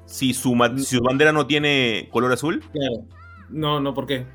[0.07, 2.61] Si su, su bandera no tiene color azul.
[2.72, 3.05] Claro.
[3.49, 4.26] No, no, ¿por qué?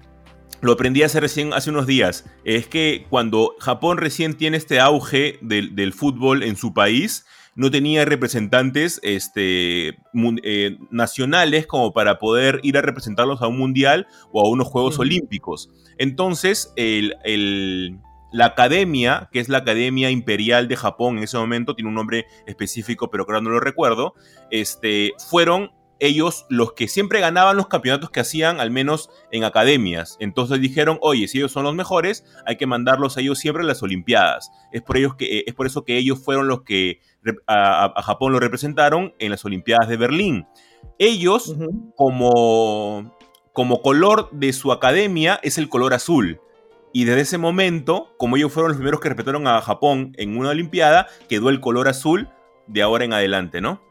[0.62, 2.26] Lo aprendí hace recién, hace unos días.
[2.44, 7.26] Es que cuando Japón recién tiene este auge del, fútbol en su país,
[7.56, 9.98] no tenía representantes este,
[10.44, 15.00] eh, nacionales como para poder ir a representarlos a un mundial o a unos Juegos
[15.00, 15.70] Olímpicos.
[15.98, 18.00] Entonces, el,
[18.36, 22.26] la academia, que es la Academia Imperial de Japón en ese momento, tiene un nombre
[22.46, 24.14] específico, pero creo no lo recuerdo,
[24.52, 30.18] este, fueron ellos los que siempre ganaban los campeonatos que hacían, al menos en academias.
[30.20, 33.66] Entonces dijeron, oye, si ellos son los mejores, hay que mandarlos a ellos siempre a
[33.66, 34.52] las Olimpiadas.
[34.74, 37.00] Es por, ellos que, es por eso que ellos fueron los que
[37.48, 40.46] a, Japón lo representaron en las Olimpiadas de Berlín.
[41.00, 41.56] Ellos,
[41.96, 43.18] como,
[43.54, 46.42] como color de su academia, es el color azul.
[46.96, 50.52] Y desde ese momento, como ellos fueron los primeros que respetaron a Japón en una
[50.52, 52.30] Olimpiada, quedó el color azul
[52.68, 53.82] de ahora en adelante, ¿no?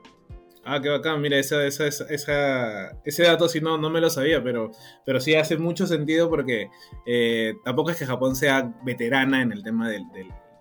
[0.64, 4.70] Ah, qué bacán, mira, esa, esa, ese dato sí no, no me lo sabía, pero,
[5.04, 6.70] pero sí hace mucho sentido porque
[7.04, 10.04] eh, tampoco es que Japón sea veterana en el tema del,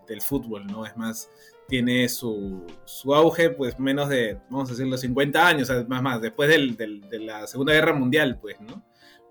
[0.06, 0.86] del, fútbol, ¿no?
[0.86, 1.30] Es más,
[1.70, 6.50] tiene su, su, auge, pues menos de, vamos a decirlo, 50 años, más, más, después
[6.50, 8.84] del, de la Segunda Guerra Mundial, pues, ¿no?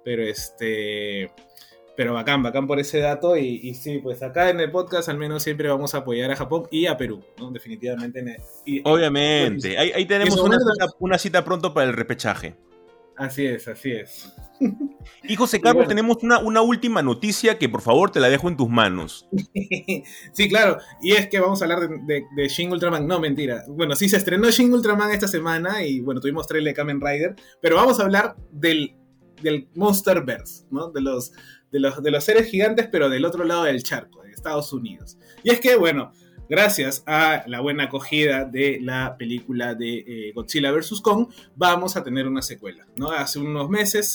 [0.03, 1.31] Pero este
[1.97, 3.36] pero bacán, bacán por ese dato.
[3.36, 6.64] Y, sí, pues acá en el podcast al menos siempre vamos a apoyar a Japón
[6.70, 7.51] y a Perú, ¿no?
[7.51, 8.38] Definitivamente.
[8.84, 9.78] Obviamente.
[9.78, 10.38] ahí, tenemos
[10.99, 12.57] una cita, pronto para el repechaje.
[13.16, 14.32] Así es, así es.
[15.22, 18.57] Y José Carlos, tenemos una, una, última noticia que por favor te la dejo en
[18.57, 19.28] tus manos.
[20.32, 20.78] sí, claro.
[21.03, 23.07] Y es que vamos a hablar de, de, Shin Ultraman.
[23.07, 23.64] No, mentira.
[23.68, 27.36] Bueno, sí se estrenó Shin Ultraman esta semana y bueno, tuvimos trailer de Kamen Rider.
[27.61, 28.97] Pero vamos a hablar del,
[29.43, 30.90] del Monsterverse, ¿no?
[30.90, 31.32] De los
[31.73, 35.18] de los, de los seres gigantes, pero del otro lado del charco, de Estados Unidos.
[35.43, 36.12] Y es que, bueno,
[36.49, 41.01] gracias a la buena acogida de la película de eh, Godzilla vs.
[41.01, 42.87] Kong, vamos a tener una secuela.
[42.97, 43.11] ¿no?
[43.11, 44.12] Hace unos meses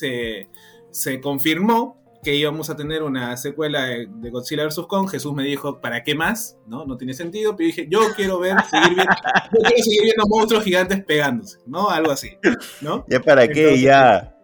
[0.91, 4.86] se confirmó que íbamos a tener una secuela de, Godzilla vs.
[4.88, 6.58] Kong, Jesús me dijo, ¿para qué más?
[6.68, 9.14] No, no tiene sentido, pero dije, yo quiero ver, seguir viendo,
[9.53, 11.89] yo quiero seguir viendo monstruos gigantes pegándose, ¿no?
[11.89, 12.38] Algo así,
[12.82, 13.05] ¿no?
[13.10, 13.80] ¿Ya para qué?
[13.80, 14.36] Ya.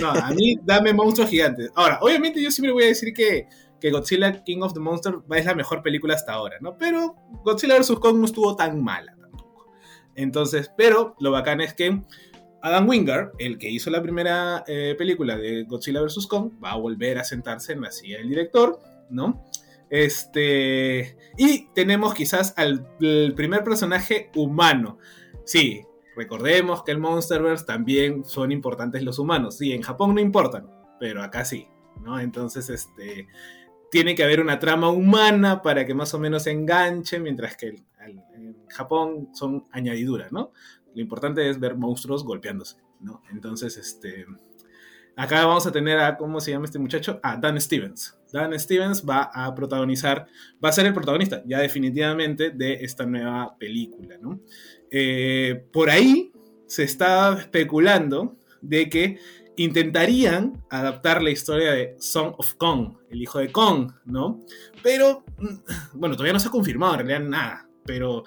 [0.00, 1.70] No, a mí dame monstruos gigantes.
[1.74, 3.48] Ahora, obviamente yo siempre voy a decir que,
[3.80, 6.76] que Godzilla King of the Monsters es la mejor película hasta ahora, ¿no?
[6.76, 7.14] Pero
[7.44, 7.98] Godzilla vs.
[8.00, 9.66] Kong no estuvo tan mala tampoco.
[10.14, 12.02] Entonces, pero lo bacán es que
[12.62, 16.26] Adam Wingard, el que hizo la primera eh, película de Godzilla vs.
[16.26, 19.44] Kong, va a volver a sentarse en la silla del director, ¿no?
[19.90, 21.16] Este.
[21.36, 24.98] Y tenemos quizás al primer personaje humano.
[25.44, 25.82] Sí,
[26.18, 29.56] recordemos que el Monsterverse también son importantes los humanos.
[29.56, 31.68] Sí, en Japón no importan, pero acá sí,
[32.02, 32.18] ¿no?
[32.18, 33.28] Entonces, este.
[33.90, 37.68] Tiene que haber una trama humana para que más o menos se enganche, mientras que
[38.00, 40.52] en Japón son añadiduras, ¿no?
[40.94, 43.22] Lo importante es ver monstruos golpeándose, ¿no?
[43.30, 44.26] Entonces, este...
[45.16, 47.18] Acá vamos a tener a, ¿cómo se llama este muchacho?
[47.24, 48.16] A Dan Stevens.
[48.32, 50.26] Dan Stevens va a protagonizar,
[50.62, 54.40] va a ser el protagonista ya definitivamente de esta nueva película, ¿no?
[54.90, 56.32] Eh, por ahí
[56.66, 59.18] se está especulando de que
[59.56, 64.44] intentarían adaptar la historia de Song of Kong, el hijo de Kong, ¿no?
[64.82, 68.24] Pero, mm, bueno, todavía no se ha confirmado en realidad nada, pero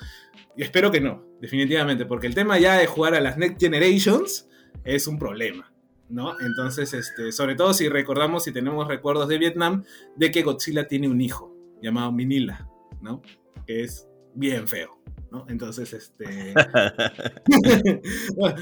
[0.57, 4.49] espero que no, definitivamente, porque el tema ya de jugar a las Next Generations
[4.83, 5.71] es un problema,
[6.09, 6.39] ¿no?
[6.41, 9.83] Entonces, este, sobre todo si recordamos, si tenemos recuerdos de Vietnam,
[10.17, 12.67] de que Godzilla tiene un hijo llamado Minilla,
[13.01, 13.21] ¿no?
[13.65, 15.01] Que es bien feo.
[15.31, 15.45] ¿no?
[15.47, 16.53] Entonces, este.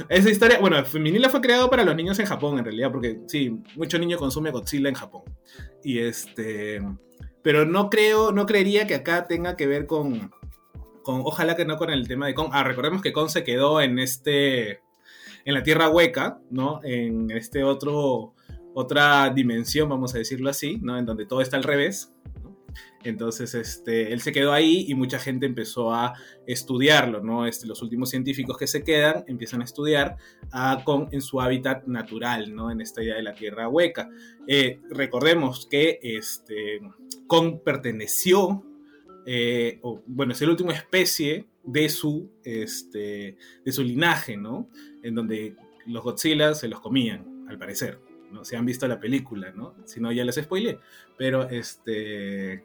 [0.10, 0.60] esa historia.
[0.60, 4.18] Bueno, Minilla fue creado para los niños en Japón, en realidad, porque sí, mucho niño
[4.18, 5.24] consume Godzilla en Japón.
[5.84, 6.82] Y este.
[7.42, 10.32] Pero no creo, no creería que acá tenga que ver con,
[11.04, 12.50] ojalá que no con el tema de Kong.
[12.52, 14.82] Ah, recordemos que Kong se quedó en este,
[15.46, 16.82] en la Tierra Hueca, ¿no?
[16.84, 18.36] En este otro,
[18.74, 20.98] otra dimensión, vamos a decirlo así, ¿no?
[20.98, 22.14] En donde todo está al revés.
[23.04, 26.14] Entonces, este, él se quedó ahí y mucha gente empezó a
[26.48, 27.46] estudiarlo, ¿no?
[27.46, 30.18] Este, los últimos científicos que se quedan empiezan a estudiar
[30.52, 32.72] a Kong en su hábitat natural, ¿no?
[32.72, 34.10] En esta idea de la Tierra Hueca.
[34.48, 36.82] Eh, recordemos que este,
[37.28, 38.64] Kong perteneció
[39.32, 44.70] eh, bueno, es el último especie de su, este, de su linaje, ¿no?
[45.04, 45.56] En donde
[45.86, 48.00] los Godzilla se los comían, al parecer,
[48.32, 48.46] ¿no?
[48.46, 49.76] Se han visto la película, ¿no?
[49.86, 50.80] Si no, ya les spoilé.
[51.18, 52.64] Pero, este...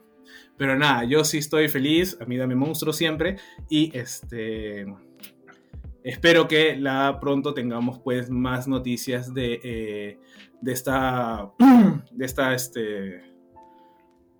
[0.57, 3.39] Pero nada, yo sí estoy feliz, a mí dame monstruo siempre,
[3.69, 4.87] y este...
[6.03, 10.19] Espero que la pronto tengamos pues más noticias de, eh,
[10.61, 11.51] de esta,
[12.13, 13.35] de esta, este,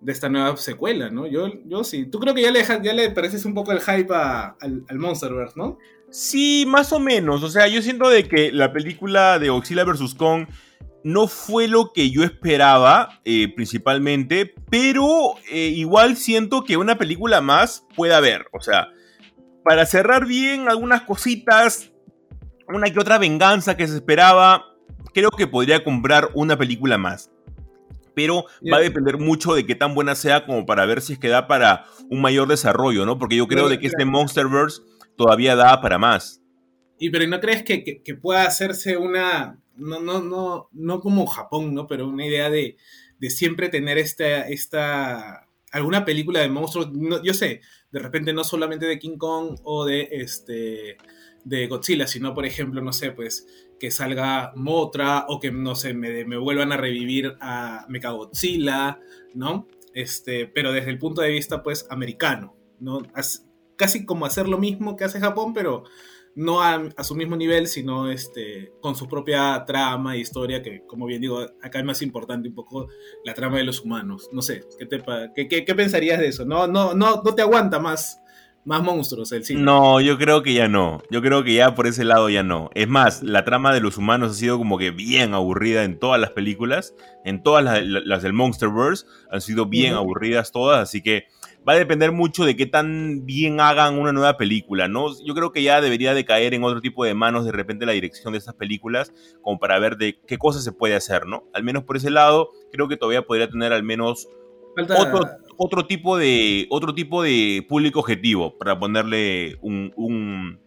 [0.05, 1.25] de esta nueva secuela, ¿no?
[1.25, 2.05] Yo, yo sí.
[2.05, 5.55] Tú creo que ya le, ya le pareces un poco el hype al, al, Monsterverse,
[5.57, 5.79] ¿no?
[6.11, 7.41] Sí, más o menos.
[7.41, 10.13] O sea, yo siento de que la película de Godzilla vs.
[10.13, 10.45] Kong
[11.05, 17.41] no fue lo que yo esperaba, eh, principalmente, pero eh, igual siento que una película
[17.41, 18.47] más puede haber.
[18.51, 18.89] O sea,
[19.63, 21.91] para cerrar bien algunas cositas,
[22.67, 24.65] una que otra venganza que se esperaba,
[25.13, 27.29] creo que podría comprar una película más
[28.15, 31.19] pero va a depender mucho de qué tan buena sea como para ver si es
[31.19, 33.19] que da para un mayor desarrollo, ¿no?
[33.19, 34.81] Porque yo creo de que este Monsterverse
[35.17, 36.41] todavía da para más.
[36.97, 41.87] Y pero ¿no crees que, pueda hacerse una, no, no, no, no como Japón, ¿no?
[41.87, 42.77] Pero una idea de,
[43.29, 46.89] siempre tener esta, esta, alguna película de monstruos,
[47.23, 47.61] yo sé,
[47.91, 50.97] de repente no solamente de King Kong o de, este,
[51.43, 53.47] de Godzilla, sino por ejemplo, no sé, pues
[53.79, 58.99] que salga Motra o que, no sé, me, vuelvan a revivir a Mechagodzilla,
[59.33, 59.67] ¿no?
[59.93, 63.01] Este, pero desde el punto de vista, pues, americano, ¿no?
[63.77, 65.83] casi como hacer lo mismo que hace Japón, pero
[66.35, 71.05] no a, su mismo nivel, sino este, con su propia trama e historia, que como
[71.05, 72.87] bien digo, acá es más importante un poco
[73.23, 74.29] la trama de los humanos.
[74.31, 75.01] No sé, ¿qué, te,
[75.35, 76.45] qué, qué pensarías de eso?
[76.45, 78.19] No, no, no, no te aguanta más
[78.65, 79.61] más monstruos el cine.
[79.61, 81.01] No, yo creo que ya no.
[81.09, 82.71] Yo creo que ya por ese lado ya no.
[82.73, 86.19] Es más, la trama de los humanos ha sido como que bien aburrida en todas
[86.19, 86.93] las películas.
[87.23, 90.81] En todas las, del Monsterverse han sido bien aburridas todas.
[90.81, 91.27] Así que
[91.67, 95.07] va a depender mucho de qué tan bien hagan una nueva película, ¿no?
[95.23, 97.93] Yo creo que ya debería de caer en otro tipo de manos de repente la
[97.93, 101.43] dirección de estas películas, como para ver de qué cosas se puede hacer, ¿no?
[101.53, 104.27] Al menos por ese lado, creo que todavía podría tener al menos
[104.77, 105.21] otro,
[105.57, 110.59] otro, tipo de, otro tipo de público objetivo, para ponerle un, un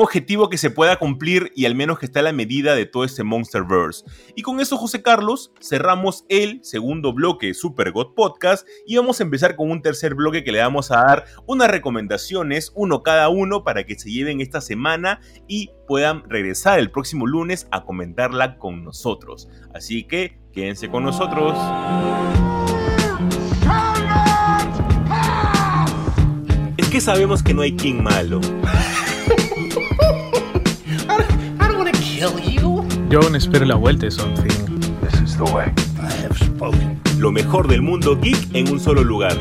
[0.00, 3.04] objetivo que se pueda cumplir y al menos que esté a la medida de todo
[3.04, 4.04] este Monsterverse.
[4.34, 9.20] Y con eso, José Carlos, cerramos el segundo bloque de Super God Podcast y vamos
[9.20, 13.28] a empezar con un tercer bloque que le vamos a dar unas recomendaciones, uno cada
[13.28, 18.58] uno, para que se lleven esta semana y puedan regresar el próximo lunes a comentarla
[18.58, 19.48] con nosotros.
[19.74, 21.58] Así que quédense con nosotros.
[26.76, 28.40] Es que sabemos que no hay King malo.
[33.12, 34.48] Yo aún espero la vuelta de Something.
[37.18, 39.36] Lo mejor del mundo geek en un solo lugar.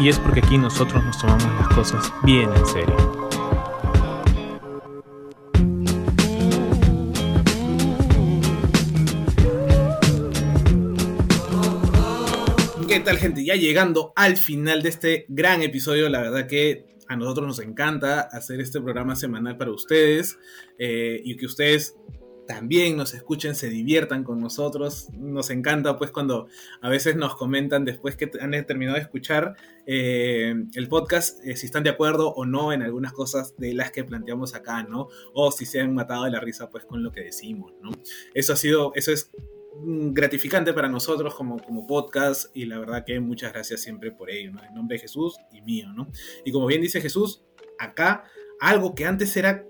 [0.00, 2.96] Y es porque aquí nosotros nos tomamos las cosas bien en serio.
[12.88, 13.44] ¿Qué tal gente?
[13.44, 18.20] Ya llegando al final de este gran episodio, la verdad que a nosotros nos encanta
[18.20, 20.38] hacer este programa semanal para ustedes
[20.78, 21.96] eh, y que ustedes
[22.46, 25.08] también nos escuchen, se diviertan con nosotros.
[25.14, 26.48] Nos encanta pues cuando
[26.80, 31.66] a veces nos comentan después que han terminado de escuchar eh, el podcast eh, si
[31.66, 35.08] están de acuerdo o no en algunas cosas de las que planteamos acá, ¿no?
[35.32, 37.90] O si se han matado de la risa pues con lo que decimos, ¿no?
[38.34, 39.30] Eso ha sido, eso es
[39.82, 44.52] gratificante para nosotros como, como podcast y la verdad que muchas gracias siempre por ello,
[44.52, 44.62] ¿no?
[44.64, 46.08] En nombre de Jesús y mío, ¿no?
[46.44, 47.42] Y como bien dice Jesús,
[47.78, 48.24] acá
[48.60, 49.64] algo que antes era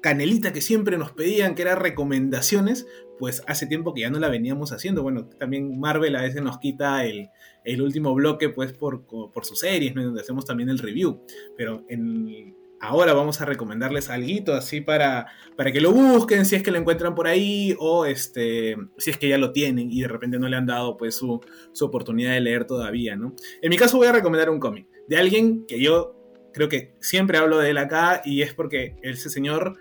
[0.00, 2.86] canelita que siempre nos pedían, que era recomendaciones,
[3.18, 5.02] pues hace tiempo que ya no la veníamos haciendo.
[5.02, 7.28] Bueno, también Marvel a veces nos quita el,
[7.64, 9.94] el último bloque pues por, por sus series.
[9.94, 11.20] Donde hacemos también el review,
[11.56, 15.26] pero en ahora vamos a recomendarles algo así para,
[15.56, 19.18] para que lo busquen si es que lo encuentran por ahí o este, si es
[19.18, 21.40] que ya lo tienen y de repente no le han dado pues su,
[21.72, 23.34] su oportunidad de leer todavía, ¿no?
[23.62, 26.14] En mi caso voy a recomendar un cómic de alguien que yo
[26.52, 29.76] creo que siempre hablo de él acá y es porque ese señor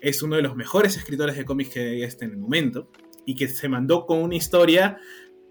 [0.00, 2.90] es uno de los mejores escritores de cómics que hay este en el momento
[3.26, 4.98] y que se mandó con una historia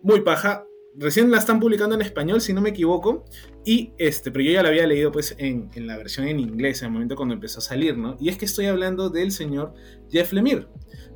[0.02, 0.66] muy paja,
[0.96, 3.26] recién la están publicando en español, si no me equivoco.
[3.66, 6.88] Y este, pero yo ya la había leído pues en, la versión en inglés en
[6.88, 8.18] el momento cuando empezó a salir, ¿no?
[8.20, 9.74] Y es que estoy hablando del señor
[10.10, 10.68] Jeff Lemire,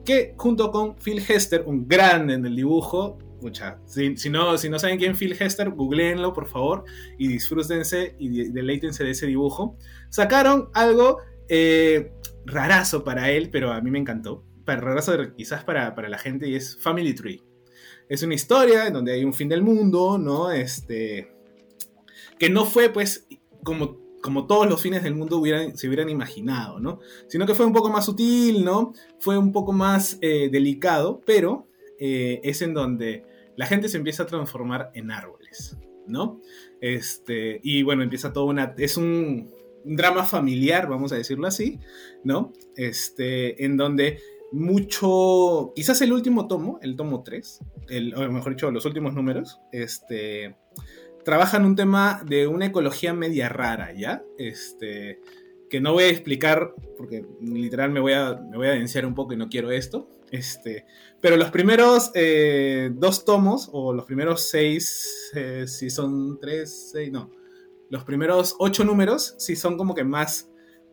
[0.06, 4.80] que junto con Phil Hester, un grande en el dibujo, mucha, si, no, si no
[4.80, 6.86] saben quién Phil Hester, googleenlo por favor
[7.18, 9.78] y disfrútense y deleítense de ese dibujo.
[10.10, 11.18] Sacaron algo
[11.50, 12.14] eh,
[12.46, 14.46] rarazo para él, pero a mí me encantó.
[14.66, 17.44] Para, rarazo quizás para, para la gente y es Family Tree
[18.10, 20.52] es una historia en donde hay un fin del mundo, ¿no?
[20.52, 21.32] Este,
[22.38, 23.28] que no fue pues
[23.64, 27.00] como, como todos los fines del mundo hubieran, se hubieran imaginado, ¿no?
[27.28, 28.94] Sino que fue un poco más sutil, ¿no?
[29.20, 31.68] Fue un poco más eh, delicado, pero
[32.00, 33.26] eh, es en donde
[33.56, 35.78] la gente se empieza a transformar en árboles,
[36.08, 36.42] ¿no?
[36.82, 38.74] Este, y bueno, empieza todo una...
[38.78, 39.50] Es un,
[39.86, 41.80] un drama familiar, vamos a decirlo así,
[42.24, 42.54] ¿no?
[42.76, 44.20] Este, en donde
[44.54, 50.56] mucho, quizás el último tomo, el tomo 3, el, mejor dicho, los últimos números, este,
[51.26, 54.24] trabajan un tema de una ecología media rara, ¿ya?
[54.38, 55.20] Este,
[55.72, 59.16] que no voy a explicar, porque literal me voy a, me voy a denunciar un
[59.16, 60.86] poco y no quiero esto, este,
[61.20, 67.12] pero los primeros eh, dos tomos, o los primeros seis, eh, si son tres, seis,
[67.12, 67.32] no,
[67.90, 70.52] los primeros ocho números, si son como que más,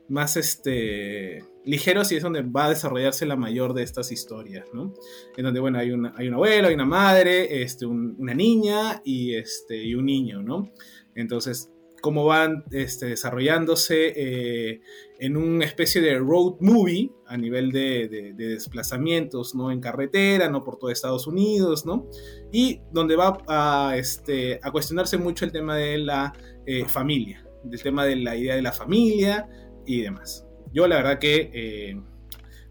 [0.08, 4.94] más, este, ligeros y es donde va a desarrollarse la mayor de estas historias, ¿no?
[5.36, 9.34] En donde, bueno, hay, una, hay un abuelo, hay una madre, este, una niña y,
[9.34, 10.70] este, y un niño, ¿no?
[11.14, 14.80] Entonces, cómo van este, desarrollándose eh,
[15.18, 19.70] en una especie de road movie a nivel de, desplazamientos, ¿no?
[19.70, 20.64] En carretera, ¿no?
[20.64, 22.08] Por todo Estados Unidos, ¿no?
[22.52, 26.32] Y donde va a, este, a cuestionarse mucho el tema de la
[26.66, 29.48] eh, familia, del tema de la idea de la familia
[29.86, 30.49] y demás.
[30.72, 31.50] Yo la verdad que...
[31.52, 32.00] Eh,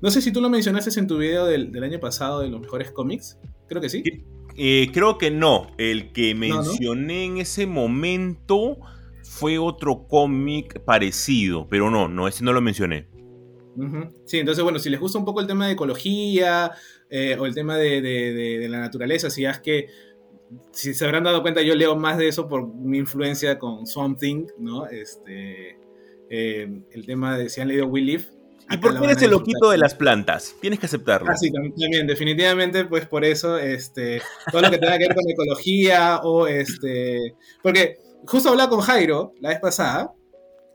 [0.02, 2.92] no sé si tú lo mencionaste en tu video del, año pasado de los mejores
[2.92, 3.38] cómics.
[3.68, 4.04] Creo que sí.
[4.56, 5.68] Eh, creo que no.
[5.78, 8.78] El que mencioné en ese momento
[9.24, 13.08] fue otro cómic parecido, pero no, no, ese no lo mencioné.
[14.26, 16.72] Sí, entonces bueno, si les gusta un poco el tema de ecología
[17.10, 19.88] eh, o el tema de, de, la naturaleza, si es que,
[20.72, 24.48] si se habrán dado cuenta, yo leo más de eso por mi influencia con Something,
[24.58, 24.88] ¿no?
[24.88, 25.79] Este,
[26.30, 28.26] eh, el tema de si han leído We Live.
[28.72, 30.56] ¿Y por qué eres el loquito de las plantas?
[30.62, 31.32] Tienes que aceptarlo.
[31.32, 34.22] Ah, sí, también, definitivamente, pues por eso, este,
[34.52, 39.34] todo lo que tenga que ver con ecología o este, porque justo hablaba con Jairo
[39.42, 40.14] la vez pasada,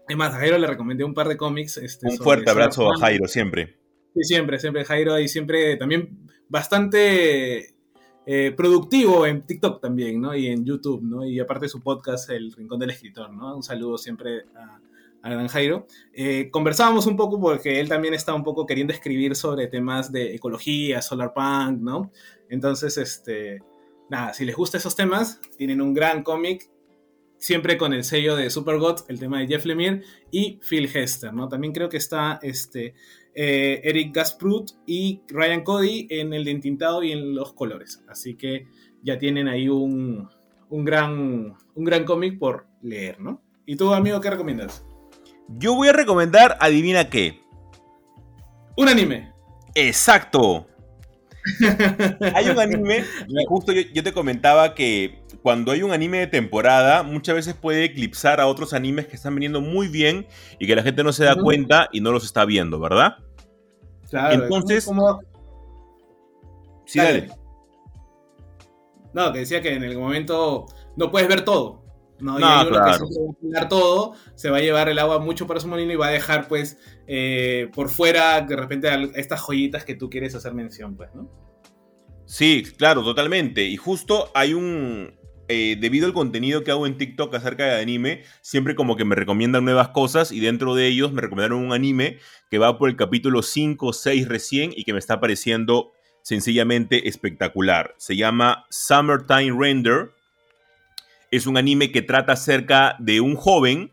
[0.08, 1.76] es más, a Jairo le recomendé un par de cómics.
[1.76, 3.76] Este, un fuerte abrazo a Jairo, siempre.
[4.14, 7.74] Sí, siempre, siempre Jairo y siempre también bastante
[8.26, 10.34] eh, productivo en TikTok también, ¿no?
[10.34, 11.24] Y en YouTube, ¿no?
[11.24, 13.56] Y aparte su podcast, El Rincón del Escritor, ¿no?
[13.56, 14.80] Un saludo siempre a,
[15.24, 19.34] a Gran Jairo, eh, conversábamos un poco porque él también está un poco queriendo escribir
[19.34, 22.12] sobre temas de ecología, solar punk, ¿no?
[22.50, 23.62] Entonces, este,
[24.10, 26.70] nada, si les gustan esos temas, tienen un gran cómic,
[27.38, 31.48] siempre con el sello de Supergod, el tema de Jeff Lemire y Phil Hester, ¿no?
[31.48, 32.94] También creo que está este,
[33.34, 38.04] eh, Eric Gasprut y Ryan Cody en el de entintado y en los colores.
[38.08, 38.66] Así que
[39.02, 40.28] ya tienen ahí un,
[40.68, 43.40] un gran, un gran cómic por leer, ¿no?
[43.64, 44.84] ¿Y tú, amigo, qué recomiendas?
[45.48, 47.42] Yo voy a recomendar, adivina qué.
[48.76, 49.32] Un anime.
[49.74, 50.66] Exacto.
[52.34, 53.04] hay un anime,
[53.46, 58.40] justo yo, te comentaba que cuando hay un anime de temporada, muchas veces puede eclipsar
[58.40, 60.26] a otros animes que están viniendo muy bien
[60.58, 63.18] y que la gente no se da cuenta y no los está viendo, ¿verdad?
[64.08, 64.42] Claro.
[64.42, 64.88] Entonces...
[66.86, 67.30] Sí, dale.
[69.12, 70.66] No, que decía que en el momento
[70.96, 71.83] no puedes ver todo.
[72.20, 75.18] No, y hay uno que se va a todo, se va a llevar el agua
[75.18, 79.40] mucho para su molino y va a dejar, pues, eh, por fuera, de repente, estas
[79.40, 81.28] joyitas que tú quieres hacer mención, pues, ¿no?
[82.26, 83.64] Sí, claro, totalmente.
[83.64, 85.14] Y justo hay un.
[85.48, 89.14] Eh, debido al contenido que hago en TikTok acerca de anime, siempre como que me
[89.14, 92.18] recomiendan nuevas cosas y dentro de ellos me recomendaron un anime
[92.50, 95.92] que va por el capítulo 5 o 6 recién y que me está pareciendo
[96.22, 97.94] sencillamente espectacular.
[97.98, 100.13] Se llama Summertime Render
[101.36, 103.92] es un anime que trata acerca de un joven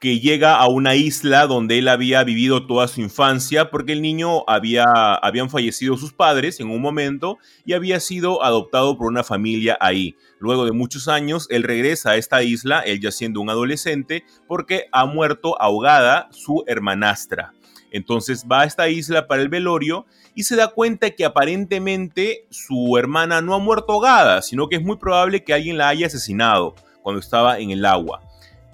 [0.00, 4.44] que llega a una isla donde él había vivido toda su infancia porque el niño
[4.48, 7.36] había habían fallecido sus padres en un momento
[7.66, 10.16] y había sido adoptado por una familia ahí.
[10.38, 14.86] Luego de muchos años él regresa a esta isla, él ya siendo un adolescente, porque
[14.90, 17.52] ha muerto ahogada su hermanastra.
[17.90, 22.96] Entonces va a esta isla para el velorio y se da cuenta que aparentemente su
[22.96, 26.74] hermana no ha muerto ahogada, sino que es muy probable que alguien la haya asesinado
[27.02, 28.22] cuando estaba en el agua.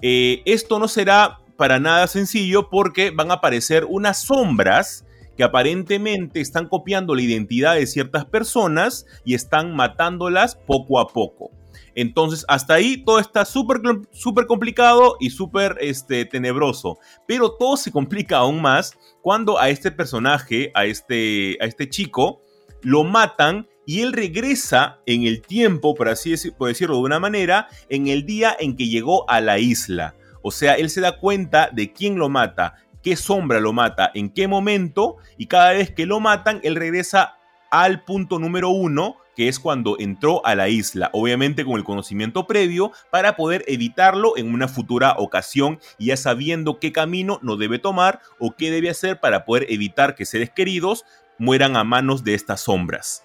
[0.01, 5.05] Eh, esto no será para nada sencillo porque van a aparecer unas sombras
[5.35, 11.51] que aparentemente están copiando la identidad de ciertas personas y están matándolas poco a poco.
[11.97, 13.81] Entonces, hasta ahí todo está súper
[14.11, 16.99] super complicado y súper este, tenebroso.
[17.27, 22.43] Pero todo se complica aún más cuando a este personaje, a este, a este chico,
[22.83, 28.05] lo matan y él regresa en el tiempo, por así decirlo de una manera, en
[28.09, 30.13] el día en que llegó a la isla.
[30.43, 34.29] O sea, él se da cuenta de quién lo mata, qué sombra lo mata, en
[34.29, 37.37] qué momento, y cada vez que lo matan, él regresa
[37.71, 42.47] al punto número uno que es cuando entró a la isla, obviamente con el conocimiento
[42.47, 47.77] previo, para poder evitarlo en una futura ocasión y ya sabiendo qué camino no debe
[47.77, 51.05] tomar o qué debe hacer para poder evitar que seres queridos
[51.37, 53.23] mueran a manos de estas sombras.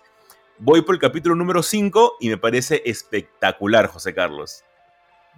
[0.59, 4.63] Voy por el capítulo número 5 y me parece espectacular, José Carlos.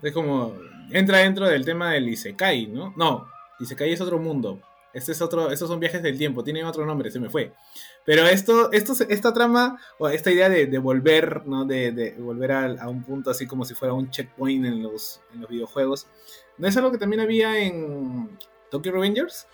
[0.03, 0.57] Es como,
[0.91, 2.93] entra dentro del tema del Isekai, ¿no?
[2.97, 3.29] No,
[3.61, 4.61] Isekai es otro mundo.
[4.95, 7.53] Este es otro, estos son viajes del tiempo, tienen otro nombre, se me fue.
[8.05, 11.65] Pero esto, esto esta trama, o esta idea de, volver, ¿no?
[11.65, 15.51] De, volver a, un punto así como si fuera un checkpoint en los, en los
[15.51, 16.07] videojuegos,
[16.59, 18.39] ¿no es algo que también había en
[18.71, 19.49] Tokyo Revengers?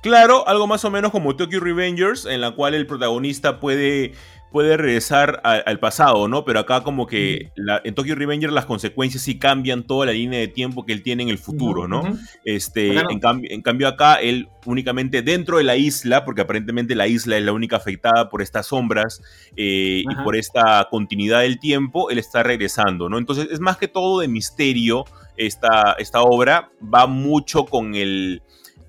[0.00, 4.14] Claro, algo más o menos como Tokyo Revengers, en la cual el protagonista puede
[4.54, 6.44] puede regresar al pasado, ¿no?
[6.44, 7.50] Pero acá como que
[7.82, 11.24] en Tokyo Revenger las consecuencias sí cambian toda la línea de tiempo que él tiene
[11.24, 12.04] en el futuro, ¿no?
[12.44, 17.42] Este, en, cambio, acá él únicamente dentro de la isla, porque aparentemente la isla es
[17.42, 19.20] la única afectada por estas sombras
[19.56, 23.18] eh, y por esta continuidad del tiempo, él está regresando, ¿no?
[23.18, 25.04] Entonces es más que todo de misterio
[25.36, 28.40] esta, esta obra, va mucho con el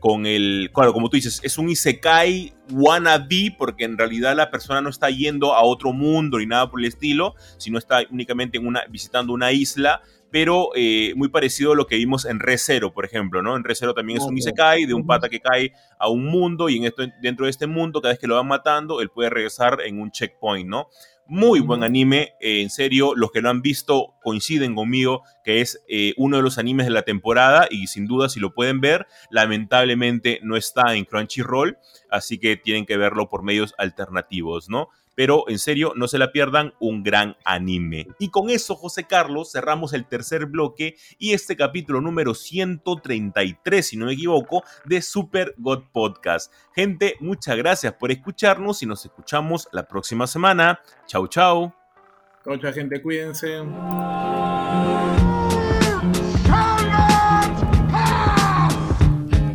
[0.06, 4.80] con el, claro, como tú dices, es un isekai wannabe porque en realidad la persona
[4.80, 8.68] no está yendo a otro mundo ni nada por el estilo, sino está únicamente en
[8.68, 12.94] una, visitando una isla, pero eh, muy parecido a lo que vimos en Re Zero,
[12.94, 13.56] por ejemplo, ¿no?
[13.56, 16.70] En Re Zero también es un isekai de un pata que cae a un mundo
[16.70, 19.32] y en esto, dentro de este mundo, cada vez que lo van matando, él puede
[19.32, 20.88] regresar en un checkpoint, ¿no?
[21.28, 25.82] Muy buen anime, eh, en serio, los que lo han visto coinciden conmigo que es
[25.88, 29.08] eh, uno de los animes de la temporada y sin duda si lo pueden ver,
[29.32, 31.80] lamentablemente no está en Crunchyroll,
[32.12, 34.90] así que tienen que verlo por medios alternativos, ¿no?
[35.16, 38.08] Pero en serio, no se la pierdan, un gran anime.
[38.20, 43.98] Y con eso, José Carlos, cerramos el tercer bloque y este capítulo número 133, si
[43.98, 46.54] no me equivoco, de Super God Podcast.
[46.76, 50.82] Gente, muchas gracias por escucharnos y nos escuchamos la próxima semana.
[51.08, 51.74] Chau, chau.
[52.46, 53.62] Mucha gente, cuídense.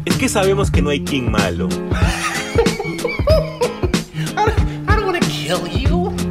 [0.04, 1.68] Es que sabemos que no hay quien malo.